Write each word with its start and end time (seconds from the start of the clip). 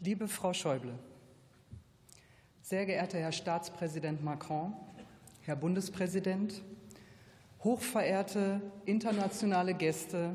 Liebe 0.00 0.28
Frau 0.28 0.52
Schäuble, 0.52 0.96
sehr 2.62 2.86
geehrter 2.86 3.18
Herr 3.18 3.32
Staatspräsident 3.32 4.22
Macron, 4.22 4.72
Herr 5.42 5.56
Bundespräsident, 5.56 6.62
hochverehrte 7.64 8.60
internationale 8.84 9.74
Gäste 9.74 10.34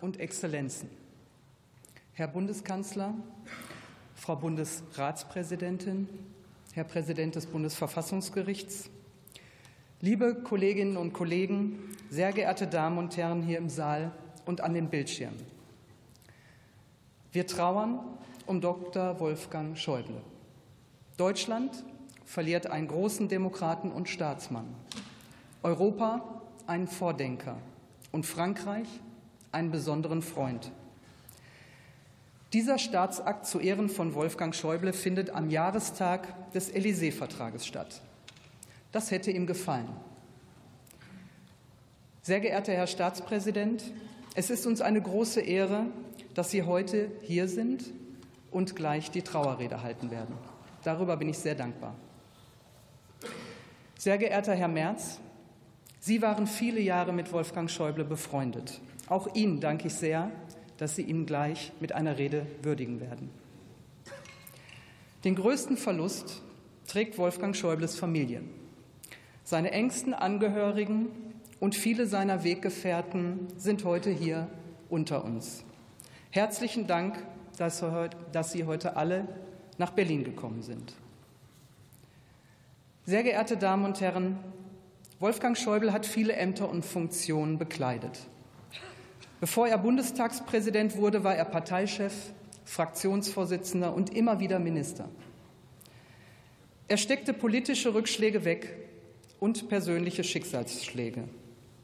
und 0.00 0.20
Exzellenzen, 0.20 0.88
Herr 2.12 2.28
Bundeskanzler, 2.28 3.12
Frau 4.14 4.36
Bundesratspräsidentin, 4.36 6.08
Herr 6.72 6.84
Präsident 6.84 7.34
des 7.34 7.46
Bundesverfassungsgerichts, 7.46 8.88
liebe 10.00 10.44
Kolleginnen 10.44 10.96
und 10.96 11.12
Kollegen, 11.12 11.96
sehr 12.08 12.32
geehrte 12.32 12.68
Damen 12.68 12.98
und 12.98 13.16
Herren 13.16 13.42
hier 13.42 13.58
im 13.58 13.68
Saal 13.68 14.12
und 14.46 14.60
an 14.60 14.74
den 14.74 14.90
Bildschirmen. 14.90 15.44
Wir 17.32 17.48
trauern 17.48 17.98
um 18.46 18.60
Dr. 18.60 19.18
Wolfgang 19.20 19.76
Schäuble. 19.76 20.20
Deutschland 21.16 21.84
verliert 22.24 22.66
einen 22.66 22.88
großen 22.88 23.28
Demokraten 23.28 23.92
und 23.92 24.08
Staatsmann, 24.08 24.74
Europa 25.62 26.42
einen 26.66 26.88
Vordenker 26.88 27.58
und 28.10 28.26
Frankreich 28.26 28.88
einen 29.52 29.70
besonderen 29.70 30.22
Freund. 30.22 30.70
Dieser 32.52 32.78
Staatsakt 32.78 33.46
zu 33.46 33.60
Ehren 33.60 33.88
von 33.88 34.14
Wolfgang 34.14 34.54
Schäuble 34.54 34.92
findet 34.92 35.30
am 35.30 35.48
Jahrestag 35.48 36.52
des 36.52 36.72
Élysée-Vertrages 36.72 37.66
statt. 37.66 38.02
Das 38.92 39.10
hätte 39.10 39.30
ihm 39.30 39.46
gefallen. 39.46 39.88
Sehr 42.22 42.40
geehrter 42.40 42.72
Herr 42.72 42.86
Staatspräsident, 42.86 43.82
es 44.34 44.50
ist 44.50 44.66
uns 44.66 44.80
eine 44.80 45.00
große 45.00 45.40
Ehre, 45.40 45.86
dass 46.34 46.50
Sie 46.50 46.62
heute 46.62 47.10
hier 47.22 47.48
sind 47.48 47.84
und 48.52 48.76
gleich 48.76 49.10
die 49.10 49.22
Trauerrede 49.22 49.82
halten 49.82 50.10
werden. 50.10 50.36
Darüber 50.84 51.16
bin 51.16 51.28
ich 51.28 51.38
sehr 51.38 51.54
dankbar. 51.54 51.94
Sehr 53.98 54.18
geehrter 54.18 54.54
Herr 54.54 54.68
Merz, 54.68 55.20
Sie 56.00 56.20
waren 56.20 56.48
viele 56.48 56.80
Jahre 56.80 57.12
mit 57.12 57.32
Wolfgang 57.32 57.70
Schäuble 57.70 58.04
befreundet. 58.04 58.80
Auch 59.08 59.34
Ihnen 59.34 59.60
danke 59.60 59.86
ich 59.86 59.94
sehr, 59.94 60.32
dass 60.76 60.96
Sie 60.96 61.02
ihn 61.02 61.26
gleich 61.26 61.70
mit 61.78 61.92
einer 61.92 62.18
Rede 62.18 62.44
würdigen 62.62 63.00
werden. 63.00 63.30
Den 65.22 65.36
größten 65.36 65.76
Verlust 65.76 66.42
trägt 66.88 67.18
Wolfgang 67.18 67.54
Schäubles 67.54 67.96
Familie. 67.96 68.42
Seine 69.44 69.70
engsten 69.70 70.14
Angehörigen 70.14 71.06
und 71.60 71.76
viele 71.76 72.06
seiner 72.06 72.42
Weggefährten 72.42 73.46
sind 73.56 73.84
heute 73.84 74.10
hier 74.10 74.48
unter 74.90 75.24
uns. 75.24 75.64
Herzlichen 76.30 76.88
Dank, 76.88 77.24
dass 78.32 78.52
Sie 78.52 78.64
heute 78.64 78.96
alle 78.96 79.28
nach 79.78 79.90
Berlin 79.90 80.24
gekommen 80.24 80.62
sind. 80.62 80.94
Sehr 83.04 83.22
geehrte 83.22 83.56
Damen 83.56 83.84
und 83.84 84.00
Herren, 84.00 84.38
Wolfgang 85.18 85.56
Schäuble 85.56 85.92
hat 85.92 86.06
viele 86.06 86.34
Ämter 86.34 86.68
und 86.68 86.84
Funktionen 86.84 87.58
bekleidet. 87.58 88.20
Bevor 89.40 89.66
er 89.66 89.78
Bundestagspräsident 89.78 90.96
wurde, 90.96 91.24
war 91.24 91.34
er 91.34 91.44
Parteichef, 91.44 92.12
Fraktionsvorsitzender 92.64 93.92
und 93.92 94.14
immer 94.14 94.38
wieder 94.38 94.58
Minister. 94.58 95.08
Er 96.86 96.96
steckte 96.96 97.32
politische 97.32 97.94
Rückschläge 97.94 98.44
weg 98.44 98.76
und 99.40 99.68
persönliche 99.68 100.22
Schicksalsschläge. 100.22 101.24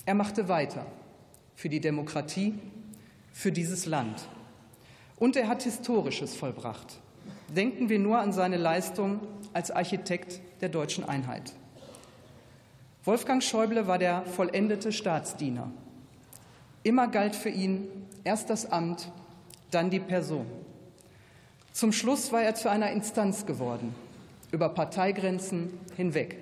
Er 0.07 0.15
machte 0.15 0.49
weiter 0.49 0.87
für 1.55 1.69
die 1.69 1.81
Demokratie, 1.81 2.55
für 3.33 3.51
dieses 3.51 3.87
Land. 3.87 4.29
Und 5.19 5.37
er 5.37 5.49
hat 5.49 5.63
Historisches 5.63 6.35
vollbracht. 6.37 7.01
Denken 7.49 7.89
wir 7.89 7.99
nur 7.99 8.19
an 8.19 8.33
seine 8.33 8.57
Leistung 8.57 9.21
als 9.53 9.71
Architekt 9.71 10.41
der 10.61 10.69
deutschen 10.69 11.09
Einheit. 11.09 11.53
Wolfgang 13.05 13.43
Schäuble 13.43 13.87
war 13.87 13.99
der 13.99 14.23
vollendete 14.23 14.93
Staatsdiener. 14.93 15.71
Immer 16.83 17.09
galt 17.09 17.35
für 17.35 17.49
ihn 17.49 17.89
erst 18.25 18.51
das 18.51 18.71
Amt, 18.71 19.11
dann 19.71 19.91
die 19.91 20.01
Person. 20.01 20.47
Zum 21.73 21.93
Schluss 21.93 22.33
war 22.33 22.43
er 22.43 22.55
zu 22.55 22.71
einer 22.71 22.91
Instanz 22.91 23.47
geworden, 23.47 23.95
über 24.51 24.69
Parteigrenzen 24.69 25.79
hinweg. 25.97 26.37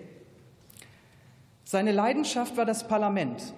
Seine 1.64 1.92
Leidenschaft 1.92 2.56
war 2.56 2.64
das 2.64 2.87
Parlament, 2.88 3.52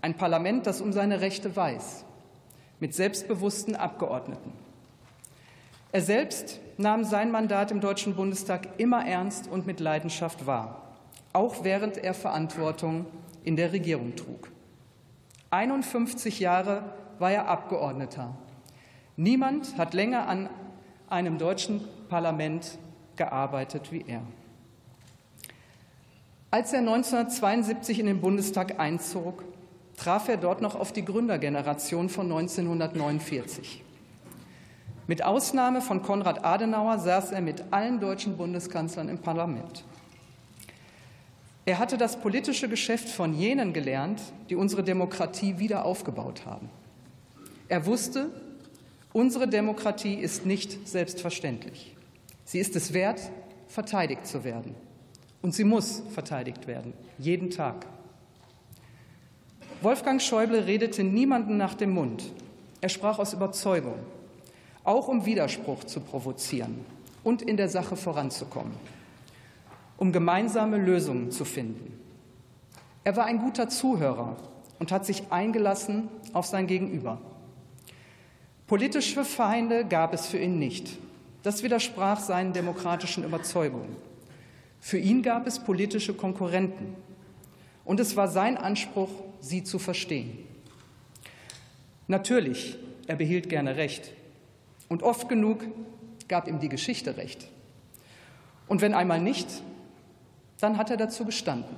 ein 0.00 0.14
Parlament, 0.14 0.66
das 0.66 0.80
um 0.80 0.92
seine 0.92 1.20
Rechte 1.20 1.54
weiß, 1.56 2.04
mit 2.84 2.94
selbstbewussten 2.94 3.76
Abgeordneten. 3.76 4.52
Er 5.90 6.02
selbst 6.02 6.60
nahm 6.76 7.02
sein 7.02 7.30
Mandat 7.30 7.70
im 7.70 7.80
Deutschen 7.80 8.14
Bundestag 8.14 8.68
immer 8.76 9.06
ernst 9.06 9.48
und 9.50 9.64
mit 9.66 9.80
Leidenschaft 9.80 10.44
wahr, 10.44 10.82
auch 11.32 11.64
während 11.64 11.96
er 11.96 12.12
Verantwortung 12.12 13.06
in 13.42 13.56
der 13.56 13.72
Regierung 13.72 14.14
trug. 14.16 14.50
51 15.48 16.40
Jahre 16.40 16.82
war 17.18 17.32
er 17.32 17.48
Abgeordneter. 17.48 18.36
Niemand 19.16 19.78
hat 19.78 19.94
länger 19.94 20.28
an 20.28 20.50
einem 21.08 21.38
deutschen 21.38 21.80
Parlament 22.10 22.76
gearbeitet 23.16 23.92
wie 23.92 24.04
er. 24.06 24.20
Als 26.50 26.74
er 26.74 26.80
1972 26.80 27.98
in 27.98 28.04
den 28.04 28.20
Bundestag 28.20 28.78
einzog, 28.78 29.42
traf 29.96 30.28
er 30.28 30.36
dort 30.36 30.60
noch 30.60 30.74
auf 30.74 30.92
die 30.92 31.04
Gründergeneration 31.04 32.08
von 32.08 32.30
1949. 32.30 33.82
Mit 35.06 35.24
Ausnahme 35.24 35.82
von 35.82 36.02
Konrad 36.02 36.44
Adenauer 36.44 36.98
saß 36.98 37.32
er 37.32 37.42
mit 37.42 37.64
allen 37.70 38.00
deutschen 38.00 38.36
Bundeskanzlern 38.36 39.08
im 39.08 39.18
Parlament. 39.18 39.84
Er 41.66 41.78
hatte 41.78 41.96
das 41.96 42.20
politische 42.20 42.68
Geschäft 42.68 43.08
von 43.08 43.34
jenen 43.34 43.72
gelernt, 43.72 44.20
die 44.50 44.56
unsere 44.56 44.82
Demokratie 44.82 45.58
wieder 45.58 45.84
aufgebaut 45.84 46.46
haben. 46.46 46.68
Er 47.68 47.86
wusste, 47.86 48.30
unsere 49.12 49.48
Demokratie 49.48 50.14
ist 50.14 50.44
nicht 50.44 50.86
selbstverständlich. 50.86 51.96
Sie 52.44 52.58
ist 52.58 52.76
es 52.76 52.92
wert, 52.92 53.20
verteidigt 53.68 54.26
zu 54.26 54.44
werden. 54.44 54.74
Und 55.40 55.54
sie 55.54 55.64
muss 55.64 56.02
verteidigt 56.12 56.66
werden, 56.66 56.92
jeden 57.18 57.50
Tag. 57.50 57.86
Wolfgang 59.82 60.20
Schäuble 60.20 60.66
redete 60.66 61.04
niemanden 61.04 61.56
nach 61.56 61.74
dem 61.74 61.90
Mund. 61.90 62.24
Er 62.80 62.88
sprach 62.88 63.18
aus 63.18 63.32
Überzeugung, 63.32 63.98
auch 64.82 65.08
um 65.08 65.26
Widerspruch 65.26 65.84
zu 65.84 66.00
provozieren 66.00 66.84
und 67.22 67.42
in 67.42 67.56
der 67.56 67.68
Sache 67.68 67.96
voranzukommen 67.96 68.72
um 69.96 70.12
gemeinsame 70.12 70.76
Lösungen 70.76 71.30
zu 71.30 71.44
finden. 71.44 71.98
Er 73.04 73.16
war 73.16 73.26
ein 73.26 73.38
guter 73.38 73.68
Zuhörer 73.68 74.36
und 74.78 74.90
hat 74.90 75.06
sich 75.06 75.24
eingelassen 75.30 76.08
auf 76.32 76.46
sein 76.46 76.66
Gegenüber. 76.66 77.20
Politische 78.66 79.24
Feinde 79.24 79.84
gab 79.84 80.14
es 80.14 80.26
für 80.26 80.38
ihn 80.38 80.58
nicht. 80.58 80.98
Das 81.42 81.62
widersprach 81.62 82.20
seinen 82.20 82.54
demokratischen 82.54 83.24
Überzeugungen. 83.24 83.96
Für 84.80 84.98
ihn 84.98 85.22
gab 85.22 85.46
es 85.46 85.58
politische 85.58 86.14
Konkurrenten. 86.14 86.96
Und 87.84 88.00
es 88.00 88.16
war 88.16 88.28
sein 88.28 88.56
Anspruch, 88.56 89.10
sie 89.44 89.62
zu 89.62 89.78
verstehen. 89.78 90.38
Natürlich, 92.06 92.78
er 93.06 93.16
behielt 93.16 93.48
gerne 93.48 93.76
Recht. 93.76 94.12
Und 94.88 95.02
oft 95.02 95.28
genug 95.28 95.64
gab 96.28 96.48
ihm 96.48 96.60
die 96.60 96.68
Geschichte 96.68 97.16
Recht. 97.16 97.48
Und 98.66 98.80
wenn 98.80 98.94
einmal 98.94 99.20
nicht, 99.20 99.48
dann 100.60 100.78
hat 100.78 100.90
er 100.90 100.96
dazu 100.96 101.24
gestanden. 101.24 101.76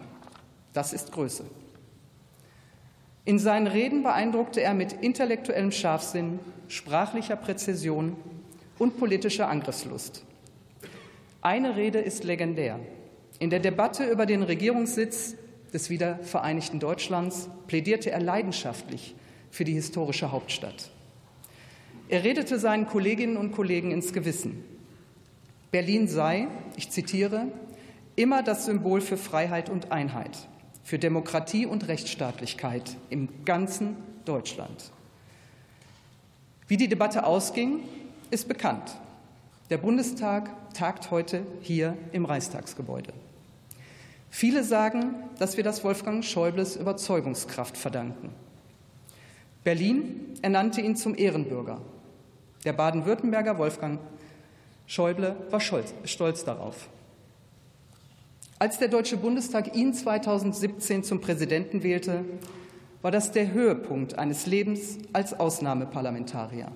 Das 0.73 0.92
ist 0.92 1.12
Größe. 1.12 1.44
In 3.25 3.40
seinen 3.40 3.66
Reden 3.66 4.04
beeindruckte 4.04 4.61
er 4.61 4.75
mit 4.75 4.92
intellektuellem 4.92 5.73
Scharfsinn, 5.73 6.38
sprachlicher 6.68 7.35
Präzision 7.35 8.16
und 8.78 8.99
politischer 8.99 9.49
Angriffslust. 9.49 10.25
Eine 11.40 11.76
Rede 11.76 11.99
ist 11.99 12.23
legendär. 12.23 12.78
In 13.40 13.50
der 13.50 13.58
Debatte 13.58 14.04
über 14.04 14.26
den 14.26 14.44
Regierungssitz 14.44 15.35
des 15.73 15.90
wiedervereinigten 15.90 16.80
Deutschlands 16.80 17.49
plädierte 17.66 18.11
er 18.11 18.20
leidenschaftlich 18.20 19.14
für 19.50 19.64
die 19.64 19.73
historische 19.73 20.32
Hauptstadt. 20.32 20.90
Er 22.08 22.23
redete 22.23 22.58
seinen 22.58 22.87
Kolleginnen 22.87 23.37
und 23.37 23.52
Kollegen 23.52 23.90
ins 23.90 24.12
Gewissen. 24.12 24.64
Berlin 25.73 26.06
sei, 26.08 26.49
ich 26.76 26.90
zitiere, 26.90 27.49
immer 28.14 28.42
das 28.42 28.64
Symbol 28.64 29.00
für 29.00 29.16
Freiheit 29.16 29.68
und 29.68 29.92
Einheit, 29.92 30.49
für 30.85 30.99
Demokratie 30.99 31.66
und 31.66 31.88
Rechtsstaatlichkeit 31.88 32.96
im 33.11 33.44
ganzen 33.44 33.96
Deutschland. 34.25 34.92
Wie 36.68 36.76
die 36.76 36.88
Debatte 36.88 37.25
ausging, 37.25 37.80
ist 38.30 38.49
bekannt. 38.49 38.96
Der 39.70 39.78
Bundestag 39.78 40.50
tagt 40.75 41.11
heute 41.11 41.42
hier 41.61 41.96
im 42.12 42.25
Reichstagsgebäude. 42.25 43.12
Viele 44.38 44.64
sagen, 44.64 45.14
dass 45.38 45.57
wir 45.57 45.64
das 45.64 45.83
Wolfgang 45.83 46.23
Schäubles 46.23 46.76
Überzeugungskraft 46.76 47.75
verdanken. 47.75 48.28
Berlin 49.64 50.35
ernannte 50.43 50.83
ihn 50.83 50.95
zum 50.95 51.16
Ehrenbürger. 51.16 51.81
Der 52.66 52.75
Baden-Württemberger 52.75 53.57
Wolfgang 53.57 53.99
Schäuble 54.87 55.37
war 55.49 55.61
stolz 55.61 56.45
darauf. 56.45 56.90
Als 58.59 58.78
der 58.78 58.88
Deutsche 58.88 59.16
Bundestag 59.16 59.75
ihn 59.75 59.95
2017 59.95 61.02
zum 61.02 61.23
Präsidenten 61.23 61.83
wählte, 61.83 62.23
war 63.00 63.11
das 63.11 63.33
der 63.33 63.52
Höhepunkt 63.52 64.19
eines 64.19 64.45
Lebens 64.45 64.99
als 65.14 65.33
Ausnahmeparlamentarier. 65.33 66.71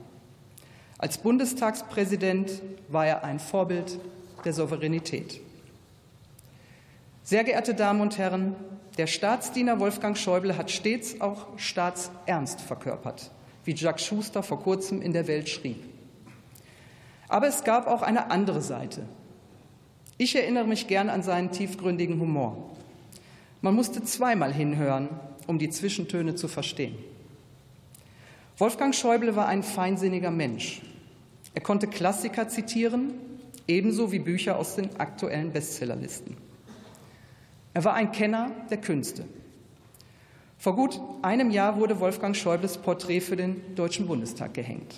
Als 0.96 1.18
Bundestagspräsident 1.18 2.62
war 2.88 3.06
er 3.06 3.22
ein 3.22 3.38
Vorbild 3.38 4.00
der 4.46 4.54
Souveränität. 4.54 5.42
Sehr 7.22 7.44
geehrte 7.44 7.74
Damen 7.74 8.00
und 8.00 8.18
Herren, 8.18 8.56
der 8.96 9.06
Staatsdiener 9.06 9.78
Wolfgang 9.78 10.16
Schäuble 10.16 10.56
hat 10.56 10.70
stets 10.70 11.20
auch 11.20 11.46
Staatsernst 11.56 12.60
verkörpert, 12.60 13.30
wie 13.64 13.74
Jacques 13.74 14.04
Schuster 14.04 14.42
vor 14.42 14.60
kurzem 14.60 15.00
in 15.00 15.12
der 15.12 15.28
Welt 15.28 15.48
schrieb. 15.48 15.82
Aber 17.28 17.46
es 17.46 17.62
gab 17.62 17.86
auch 17.86 18.02
eine 18.02 18.30
andere 18.30 18.62
Seite. 18.62 19.02
Ich 20.18 20.34
erinnere 20.34 20.66
mich 20.66 20.88
gern 20.88 21.08
an 21.08 21.22
seinen 21.22 21.52
tiefgründigen 21.52 22.20
Humor. 22.20 22.70
Man 23.60 23.74
musste 23.74 24.02
zweimal 24.02 24.52
hinhören, 24.52 25.08
um 25.46 25.58
die 25.58 25.70
Zwischentöne 25.70 26.34
zu 26.34 26.48
verstehen. 26.48 26.96
Wolfgang 28.58 28.94
Schäuble 28.94 29.36
war 29.36 29.46
ein 29.46 29.62
feinsinniger 29.62 30.30
Mensch. 30.30 30.82
Er 31.54 31.62
konnte 31.62 31.86
Klassiker 31.86 32.48
zitieren, 32.48 33.14
ebenso 33.66 34.12
wie 34.12 34.18
Bücher 34.18 34.58
aus 34.58 34.76
den 34.76 34.96
aktuellen 34.96 35.52
Bestsellerlisten. 35.52 36.49
Er 37.72 37.84
war 37.84 37.94
ein 37.94 38.12
Kenner 38.12 38.50
der 38.70 38.78
Künste. 38.78 39.24
Vor 40.58 40.74
gut 40.74 41.00
einem 41.22 41.50
Jahr 41.50 41.78
wurde 41.78 42.00
Wolfgang 42.00 42.36
Schäubles 42.36 42.76
Porträt 42.76 43.20
für 43.20 43.36
den 43.36 43.74
Deutschen 43.76 44.06
Bundestag 44.06 44.54
gehängt. 44.54 44.94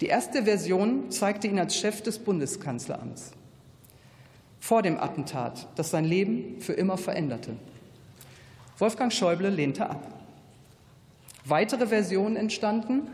Die 0.00 0.06
erste 0.06 0.44
Version 0.44 1.10
zeigte 1.10 1.46
ihn 1.48 1.58
als 1.58 1.76
Chef 1.76 2.02
des 2.02 2.18
Bundeskanzleramts. 2.18 3.32
Vor 4.60 4.82
dem 4.82 4.98
Attentat, 4.98 5.68
das 5.76 5.90
sein 5.90 6.04
Leben 6.04 6.60
für 6.60 6.74
immer 6.74 6.98
veränderte. 6.98 7.56
Wolfgang 8.78 9.12
Schäuble 9.12 9.48
lehnte 9.48 9.88
ab. 9.88 10.06
Weitere 11.46 11.86
Versionen 11.86 12.36
entstanden 12.36 13.08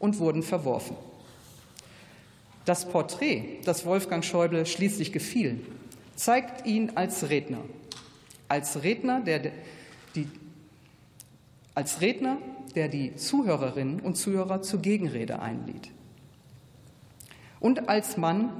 und 0.00 0.18
wurden 0.18 0.42
verworfen. 0.42 0.96
Das 2.64 2.88
Porträt, 2.88 3.60
das 3.64 3.84
Wolfgang 3.84 4.24
Schäuble 4.24 4.66
schließlich 4.66 5.12
gefiel, 5.12 5.60
zeigt 6.16 6.66
ihn 6.66 6.92
als 6.96 7.28
Redner, 7.28 7.60
als 8.50 8.82
Redner, 8.82 9.20
der 9.20 9.52
die, 10.14 10.26
als 11.74 12.00
Redner, 12.00 12.38
der 12.74 12.88
die 12.88 13.14
Zuhörerinnen 13.14 14.00
und 14.00 14.16
Zuhörer 14.16 14.60
zur 14.60 14.80
Gegenrede 14.80 15.40
einlied. 15.40 15.90
Und 17.60 17.88
als 17.88 18.16
Mann, 18.16 18.50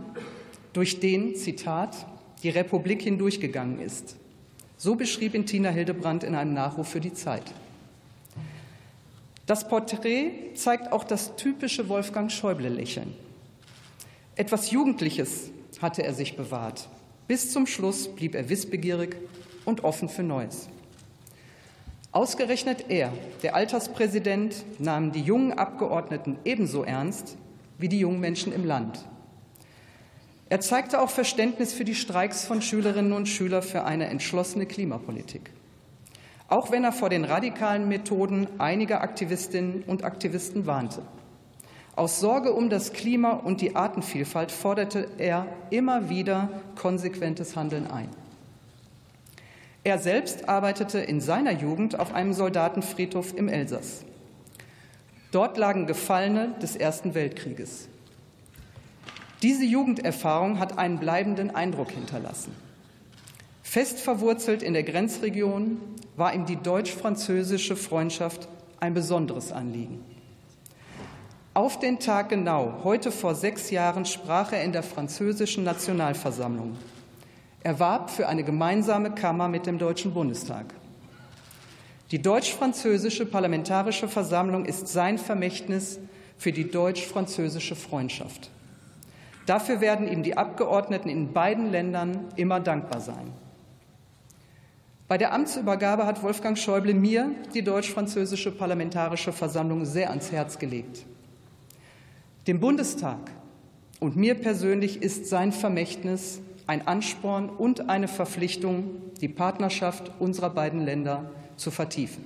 durch 0.73 1.01
den, 1.01 1.35
Zitat, 1.35 2.07
die 2.45 2.51
Republik 2.51 3.03
hindurchgegangen 3.03 3.81
ist. 3.81 4.17
So 4.77 4.95
beschrieb 4.95 5.35
ihn 5.35 5.45
Tina 5.45 5.71
Hildebrandt 5.71 6.23
in 6.23 6.37
einem 6.37 6.55
Nachruf 6.55 6.89
für 6.89 7.01
die 7.01 7.13
Zeit. 7.13 7.43
Das 9.47 9.67
Porträt 9.67 10.55
zeigt 10.55 10.93
auch 10.93 11.03
das 11.03 11.35
typische 11.35 11.89
Wolfgang 11.89 12.31
Schäuble-Lächeln. 12.31 13.13
Etwas 14.37 14.71
Jugendliches 14.71 15.51
hatte 15.83 16.05
er 16.05 16.15
sich 16.15 16.37
bewahrt. 16.37 16.89
Bis 17.27 17.51
zum 17.53 17.67
Schluss 17.67 18.07
blieb 18.15 18.37
er 18.37 18.49
wissbegierig 18.49 19.17
und 19.65 19.85
offen 19.85 20.09
für 20.09 20.23
Neues. 20.23 20.69
Ausgerechnet 22.13 22.87
er, 22.89 23.13
der 23.43 23.55
Alterspräsident, 23.55 24.65
nahm 24.81 25.13
die 25.13 25.23
jungen 25.23 25.53
Abgeordneten 25.53 26.39
ebenso 26.45 26.83
ernst 26.83 27.37
wie 27.79 27.89
die 27.89 28.01
jungen 28.01 28.21
Menschen 28.21 28.53
im 28.53 28.65
Land. 28.65 29.07
Er 30.49 30.61
zeigte 30.61 31.01
auch 31.01 31.11
Verständnis 31.11 31.73
für 31.73 31.85
die 31.85 31.95
Streiks 31.95 32.45
von 32.45 32.61
Schülerinnen 32.61 33.13
und 33.13 33.29
Schülern 33.29 33.63
für 33.63 33.85
eine 33.85 34.07
entschlossene 34.07 34.67
Klimapolitik. 34.67 35.53
Auch 36.49 36.73
wenn 36.73 36.83
er 36.83 36.91
vor 36.91 37.09
den 37.09 37.25
radikalen 37.25 37.87
Methoden 37.87 38.49
einiger 38.59 39.03
Aktivistinnen 39.03 39.85
und 39.87 40.03
Aktivisten 40.03 40.67
warnte. 40.67 41.03
Aus 41.95 42.19
Sorge 42.19 42.53
um 42.53 42.71
das 42.71 42.93
Klima 42.93 43.35
und 43.35 43.61
die 43.61 43.77
Artenvielfalt 43.77 44.51
forderte 44.51 45.07
er 45.19 45.47
immer 45.71 46.09
wieder 46.09 46.49
konsequentes 46.75 47.55
Handeln 47.55 47.87
ein. 47.87 48.09
Er 49.83 49.99
selbst 49.99 50.49
arbeitete 50.49 50.99
in 50.99 51.21
seiner 51.21 51.53
Jugend 51.53 51.99
auf 51.99 52.13
einem 52.13 52.35
Soldatenfriedhof 52.35 53.35
im 53.37 53.49
Elsass. 53.49 54.05
Dort 55.33 55.57
lagen 55.57 55.87
Gefallene 55.87 56.55
des 56.61 56.77
Ersten 56.77 57.15
Weltkrieges. 57.15 57.89
Diese 59.43 59.65
Jugenderfahrung 59.65 60.59
hat 60.59 60.77
einen 60.77 60.99
bleibenden 60.99 61.55
Eindruck 61.55 61.93
hinterlassen. 61.93 62.55
Fest 63.63 64.01
verwurzelt 64.01 64.63
in 64.63 64.75
der 64.75 64.83
Grenzregion 64.83 65.79
war 66.17 66.35
ihm 66.35 66.45
die 66.45 66.57
deutsch-französische 66.57 67.77
Freundschaft 67.77 68.49
ein 68.81 68.93
besonderes 68.93 69.53
Anliegen. 69.53 70.05
Auf 71.55 71.79
den 71.79 71.99
Tag 71.99 72.29
genau, 72.29 72.81
heute 72.85 73.11
vor 73.11 73.35
sechs 73.35 73.71
Jahren, 73.71 74.05
sprach 74.05 74.53
er 74.53 74.63
in 74.63 74.73
der 74.73 74.83
französischen 74.83 75.65
Nationalversammlung. 75.65 76.77
Er 77.63 77.79
warb 77.79 78.11
für 78.11 78.27
eine 78.27 78.43
gemeinsame 78.43 79.11
Kammer 79.11 79.49
mit 79.49 79.67
dem 79.67 79.79
Deutschen 79.79 80.15
Bundestag. 80.15 80.67
Die 82.11 82.21
deutsch-französische 82.21 83.27
Parlamentarische 83.27 84.09
Versammlung 84.09 84.65
ist 84.65 84.89
sein 84.89 85.19
Vermächtnis 85.19 86.01
für 86.39 86.53
die 86.53 86.71
deutsch-französische 86.71 87.77
Freundschaft. 87.77 88.51
Dafür 89.45 89.81
werden 89.81 90.09
ihm 90.09 90.23
die 90.23 90.37
Abgeordneten 90.39 91.11
in 91.11 91.33
beiden 91.33 91.71
Ländern 91.71 92.25
immer 92.37 92.61
dankbar 92.61 93.01
sein. 93.01 93.33
Bei 95.07 95.19
der 95.19 95.35
Amtsübergabe 95.35 96.07
hat 96.07 96.23
Wolfgang 96.23 96.57
Schäuble 96.57 96.95
mir 96.95 97.33
die 97.53 97.63
deutsch-französische 97.63 98.53
Parlamentarische 98.53 99.33
Versammlung 99.33 99.85
sehr 99.85 100.11
ans 100.11 100.33
Herz 100.33 100.59
gelegt. 100.59 101.05
Dem 102.47 102.59
Bundestag 102.59 103.19
und 103.99 104.17
mir 104.17 104.35
persönlich 104.35 105.03
ist 105.03 105.27
sein 105.27 105.53
Vermächtnis 105.53 106.41
ein 106.71 106.87
Ansporn 106.87 107.49
und 107.49 107.91
eine 107.91 108.07
Verpflichtung, 108.07 109.03
die 109.21 109.27
Partnerschaft 109.27 110.13
unserer 110.21 110.51
beiden 110.51 110.85
Länder 110.85 111.33
zu 111.57 111.73
vertiefen. 111.73 112.25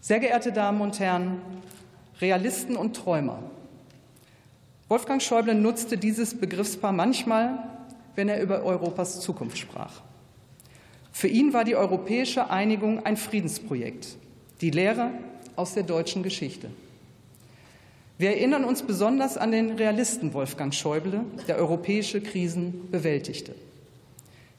Sehr 0.00 0.18
geehrte 0.18 0.50
Damen 0.50 0.80
und 0.80 0.98
Herren, 0.98 1.42
Realisten 2.22 2.74
und 2.74 2.96
Träumer. 2.96 3.42
Wolfgang 4.88 5.20
Schäuble 5.20 5.54
nutzte 5.54 5.98
dieses 5.98 6.40
Begriffspaar 6.40 6.92
manchmal, 6.92 7.58
wenn 8.14 8.30
er 8.30 8.40
über 8.40 8.62
Europas 8.62 9.20
Zukunft 9.20 9.58
sprach. 9.58 10.00
Für 11.12 11.28
ihn 11.28 11.52
war 11.52 11.64
die 11.64 11.76
europäische 11.76 12.48
Einigung 12.48 13.04
ein 13.04 13.18
Friedensprojekt, 13.18 14.16
die 14.62 14.70
Lehre 14.70 15.10
aus 15.54 15.74
der 15.74 15.82
deutschen 15.82 16.22
Geschichte. 16.22 16.70
Wir 18.18 18.30
erinnern 18.30 18.64
uns 18.64 18.82
besonders 18.82 19.36
an 19.36 19.52
den 19.52 19.72
Realisten 19.72 20.32
Wolfgang 20.32 20.72
Schäuble, 20.72 21.24
der 21.48 21.56
europäische 21.56 22.22
Krisen 22.22 22.90
bewältigte. 22.90 23.54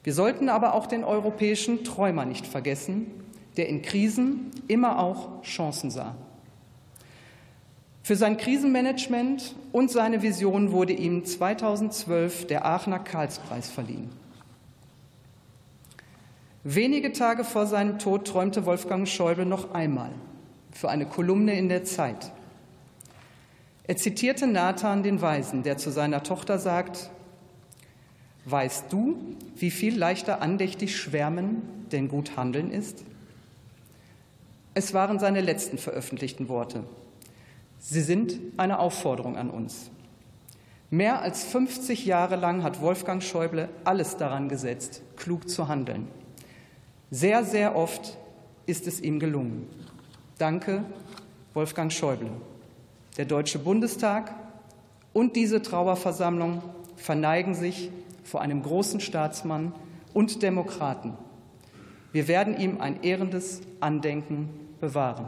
Wir 0.03 0.13
sollten 0.13 0.47
aber 0.47 0.75
auch 0.75 0.85
den 0.85 1.03
europäischen 1.03 1.83
Träumer 1.83 2.25
nicht 2.25 2.45
vergessen, 2.45 3.07
der 3.57 3.67
in 3.67 3.81
Krisen 3.81 4.51
immer 4.67 4.99
auch 4.99 5.41
Chancen 5.41 5.89
sah. 5.89 6.15
Für 8.03 8.15
sein 8.15 8.37
Krisenmanagement 8.37 9.55
und 9.73 9.91
seine 9.91 10.21
Vision 10.21 10.71
wurde 10.71 10.93
ihm 10.93 11.25
2012 11.25 12.47
der 12.47 12.65
Aachener 12.65 12.99
Karlspreis 12.99 13.69
verliehen. 13.69 14.09
Wenige 16.63 17.11
Tage 17.11 17.43
vor 17.43 17.65
seinem 17.65 17.97
Tod 17.97 18.27
träumte 18.27 18.65
Wolfgang 18.65 19.07
Schäuble 19.07 19.45
noch 19.45 19.73
einmal 19.73 20.11
für 20.71 20.89
eine 20.89 21.05
Kolumne 21.05 21.57
in 21.57 21.69
der 21.69 21.83
Zeit. 21.83 22.31
Er 23.87 23.97
zitierte 23.97 24.47
Nathan 24.47 25.01
den 25.01 25.21
Weisen, 25.21 25.63
der 25.63 25.77
zu 25.77 25.91
seiner 25.91 26.23
Tochter 26.23 26.59
sagt, 26.59 27.09
Weißt 28.49 28.93
du, 28.93 29.17
wie 29.57 29.71
viel 29.71 29.97
leichter 29.97 30.41
andächtig 30.41 30.95
schwärmen 30.95 31.63
denn 31.91 32.07
gut 32.07 32.37
handeln 32.37 32.71
ist? 32.71 33.03
Es 34.73 34.93
waren 34.93 35.19
seine 35.19 35.41
letzten 35.41 35.77
veröffentlichten 35.77 36.47
Worte. 36.47 36.85
Sie 37.77 37.99
sind 37.99 38.39
eine 38.55 38.79
Aufforderung 38.79 39.35
an 39.35 39.49
uns. 39.49 39.91
Mehr 40.89 41.21
als 41.21 41.43
50 41.43 42.05
Jahre 42.05 42.37
lang 42.37 42.63
hat 42.63 42.79
Wolfgang 42.79 43.21
Schäuble 43.21 43.67
alles 43.83 44.15
daran 44.15 44.47
gesetzt, 44.47 45.01
klug 45.17 45.49
zu 45.49 45.67
handeln. 45.67 46.07
Sehr, 47.11 47.43
sehr 47.43 47.75
oft 47.75 48.17
ist 48.65 48.87
es 48.87 49.01
ihm 49.01 49.19
gelungen. 49.19 49.67
Danke, 50.37 50.85
Wolfgang 51.53 51.91
Schäuble. 51.91 52.31
Der 53.17 53.25
Deutsche 53.25 53.57
Bundestag 53.57 54.35
und 55.11 55.35
diese 55.35 55.63
Trauerversammlung 55.63 56.61
verneigen 56.95 57.55
sich 57.55 57.89
vor 58.23 58.41
einem 58.41 58.61
großen 58.61 58.99
Staatsmann 58.99 59.73
und 60.13 60.43
Demokraten. 60.43 61.13
Wir 62.11 62.27
werden 62.27 62.59
ihm 62.59 62.79
ein 62.79 63.01
ehrendes 63.01 63.61
Andenken 63.79 64.49
bewahren. 64.79 65.25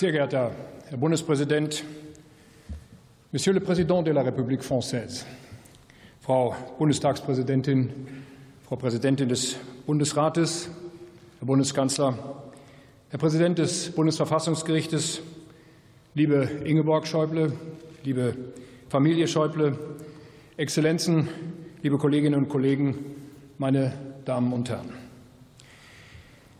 Sehr 0.00 0.12
geehrter 0.12 0.52
Herr 0.88 0.96
Bundespräsident, 0.96 1.84
Monsieur 3.32 3.52
le 3.52 3.60
Président 3.60 4.02
de 4.02 4.10
la 4.10 4.22
République 4.22 4.62
française, 4.62 5.26
Frau 6.22 6.54
Bundestagspräsidentin, 6.78 7.90
Frau 8.62 8.76
Präsidentin 8.76 9.26
des 9.26 9.58
Bundesrates, 9.84 10.70
Herr 11.38 11.46
Bundeskanzler, 11.46 12.14
Herr 13.10 13.18
Präsident 13.18 13.58
des 13.58 13.90
Bundesverfassungsgerichtes, 13.90 15.20
liebe 16.14 16.48
Ingeborg 16.64 17.06
Schäuble, 17.06 17.52
liebe 18.02 18.34
Familie 18.88 19.28
Schäuble, 19.28 19.78
Exzellenzen, 20.56 21.28
liebe 21.82 21.98
Kolleginnen 21.98 22.36
und 22.36 22.48
Kollegen, 22.48 22.94
meine 23.58 23.92
Damen 24.24 24.54
und 24.54 24.70
Herren. 24.70 24.94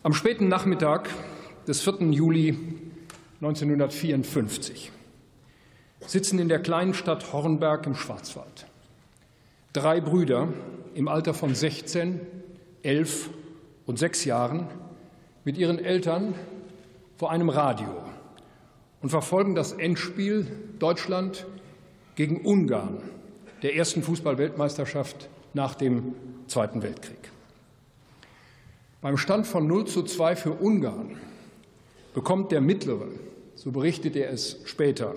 Am 0.02 0.12
späten 0.12 0.48
Nachmittag 0.48 1.08
des 1.66 1.80
4. 1.80 2.10
Juli 2.10 2.79
1954 3.40 4.92
sitzen 6.06 6.38
in 6.38 6.48
der 6.48 6.60
kleinen 6.60 6.94
Stadt 6.94 7.32
Hornberg 7.32 7.86
im 7.86 7.94
Schwarzwald 7.94 8.66
drei 9.72 10.00
Brüder 10.00 10.48
im 10.94 11.08
Alter 11.08 11.34
von 11.34 11.54
16, 11.54 12.20
11 12.82 13.30
und 13.86 13.98
6 13.98 14.24
Jahren 14.24 14.66
mit 15.44 15.56
ihren 15.56 15.78
Eltern 15.78 16.34
vor 17.16 17.30
einem 17.30 17.48
Radio 17.48 17.88
und 19.00 19.10
verfolgen 19.10 19.54
das 19.54 19.72
Endspiel 19.72 20.46
Deutschland 20.78 21.46
gegen 22.16 22.44
Ungarn 22.44 22.98
der 23.62 23.76
ersten 23.76 24.02
Fußballweltmeisterschaft 24.02 25.28
nach 25.54 25.74
dem 25.74 26.14
Zweiten 26.46 26.82
Weltkrieg. 26.82 27.30
Beim 29.00 29.16
Stand 29.16 29.46
von 29.46 29.66
0 29.66 29.86
zu 29.86 30.02
2 30.02 30.36
für 30.36 30.52
Ungarn 30.52 31.16
bekommt 32.14 32.52
der 32.52 32.60
Mittlere, 32.60 33.08
so 33.54 33.70
berichtet 33.70 34.16
er 34.16 34.30
es 34.30 34.60
später, 34.64 35.14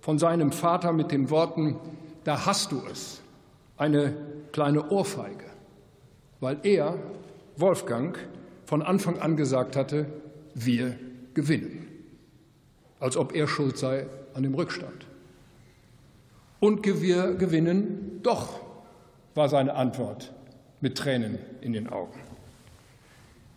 von 0.00 0.18
seinem 0.18 0.52
Vater 0.52 0.92
mit 0.92 1.12
den 1.12 1.30
Worten, 1.30 1.76
da 2.24 2.46
hast 2.46 2.72
du 2.72 2.82
es, 2.90 3.20
eine 3.76 4.14
kleine 4.52 4.90
Ohrfeige, 4.90 5.44
weil 6.40 6.58
er, 6.62 6.98
Wolfgang, 7.56 8.18
von 8.64 8.82
Anfang 8.82 9.18
an 9.18 9.36
gesagt 9.36 9.76
hatte, 9.76 10.06
wir 10.54 10.98
gewinnen, 11.34 11.88
als 13.00 13.16
ob 13.16 13.34
er 13.34 13.46
schuld 13.46 13.78
sei 13.78 14.06
an 14.34 14.42
dem 14.42 14.54
Rückstand. 14.54 15.06
Und 16.60 16.84
wir 16.84 17.34
gewinnen 17.34 18.20
doch, 18.22 18.60
war 19.34 19.48
seine 19.48 19.74
Antwort 19.74 20.32
mit 20.80 20.98
Tränen 20.98 21.38
in 21.60 21.72
den 21.72 21.88
Augen. 21.88 22.18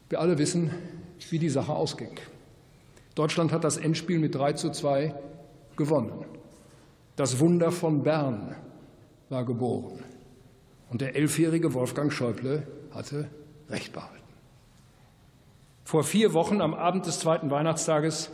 Wir 0.09 0.19
alle 0.19 0.37
wissen, 0.37 0.71
wie 1.29 1.39
die 1.39 1.49
Sache 1.49 1.73
ausging. 1.73 2.19
Deutschland 3.15 3.51
hat 3.51 3.63
das 3.63 3.77
Endspiel 3.77 4.19
mit 4.19 4.35
3 4.35 4.53
zu 4.53 4.71
2 4.71 5.13
gewonnen. 5.75 6.25
Das 7.15 7.39
Wunder 7.39 7.71
von 7.71 8.03
Bern 8.03 8.55
war 9.29 9.45
geboren. 9.45 10.03
Und 10.89 11.01
der 11.01 11.15
elfjährige 11.15 11.73
Wolfgang 11.73 12.11
Schäuble 12.11 12.67
hatte 12.93 13.29
Recht 13.69 13.93
behalten. 13.93 14.15
Vor 15.85 16.03
vier 16.03 16.33
Wochen 16.33 16.61
am 16.61 16.73
Abend 16.73 17.05
des 17.05 17.19
zweiten 17.19 17.49
Weihnachtstages 17.49 18.29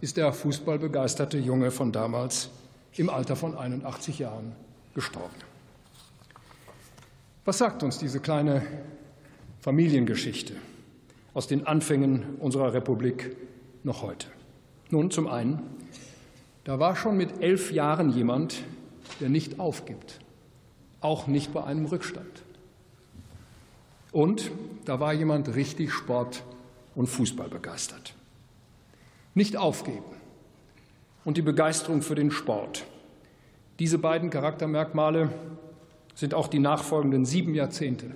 ist 0.00 0.16
der 0.16 0.32
fußballbegeisterte 0.32 1.38
Junge 1.38 1.70
von 1.70 1.92
damals 1.92 2.50
im 2.96 3.10
Alter 3.10 3.36
von 3.36 3.56
81 3.56 4.18
Jahren 4.18 4.52
gestorben. 4.94 5.34
Was 7.44 7.58
sagt 7.58 7.82
uns 7.82 7.98
diese 7.98 8.20
kleine 8.20 8.62
Familiengeschichte? 9.60 10.54
aus 11.34 11.46
den 11.46 11.66
Anfängen 11.66 12.36
unserer 12.38 12.72
Republik 12.74 13.36
noch 13.84 14.02
heute? 14.02 14.26
Nun, 14.90 15.10
zum 15.10 15.26
einen, 15.26 15.60
da 16.64 16.78
war 16.78 16.96
schon 16.96 17.16
mit 17.16 17.42
elf 17.42 17.72
Jahren 17.72 18.10
jemand, 18.10 18.62
der 19.20 19.28
nicht 19.28 19.60
aufgibt, 19.60 20.20
auch 21.00 21.26
nicht 21.26 21.52
bei 21.52 21.64
einem 21.64 21.86
Rückstand. 21.86 22.42
Und 24.12 24.50
da 24.84 24.98
war 25.00 25.12
jemand 25.12 25.54
richtig 25.54 25.92
Sport 25.92 26.42
und 26.94 27.06
Fußball 27.06 27.48
begeistert. 27.48 28.14
Nicht 29.34 29.56
aufgeben 29.56 30.04
und 31.24 31.36
die 31.36 31.42
Begeisterung 31.42 32.02
für 32.02 32.16
den 32.16 32.30
Sport. 32.30 32.84
Diese 33.78 33.98
beiden 33.98 34.30
Charaktermerkmale 34.30 35.30
sind 36.14 36.34
auch 36.34 36.48
die 36.48 36.58
nachfolgenden 36.58 37.24
sieben 37.24 37.54
Jahrzehnte 37.54 38.06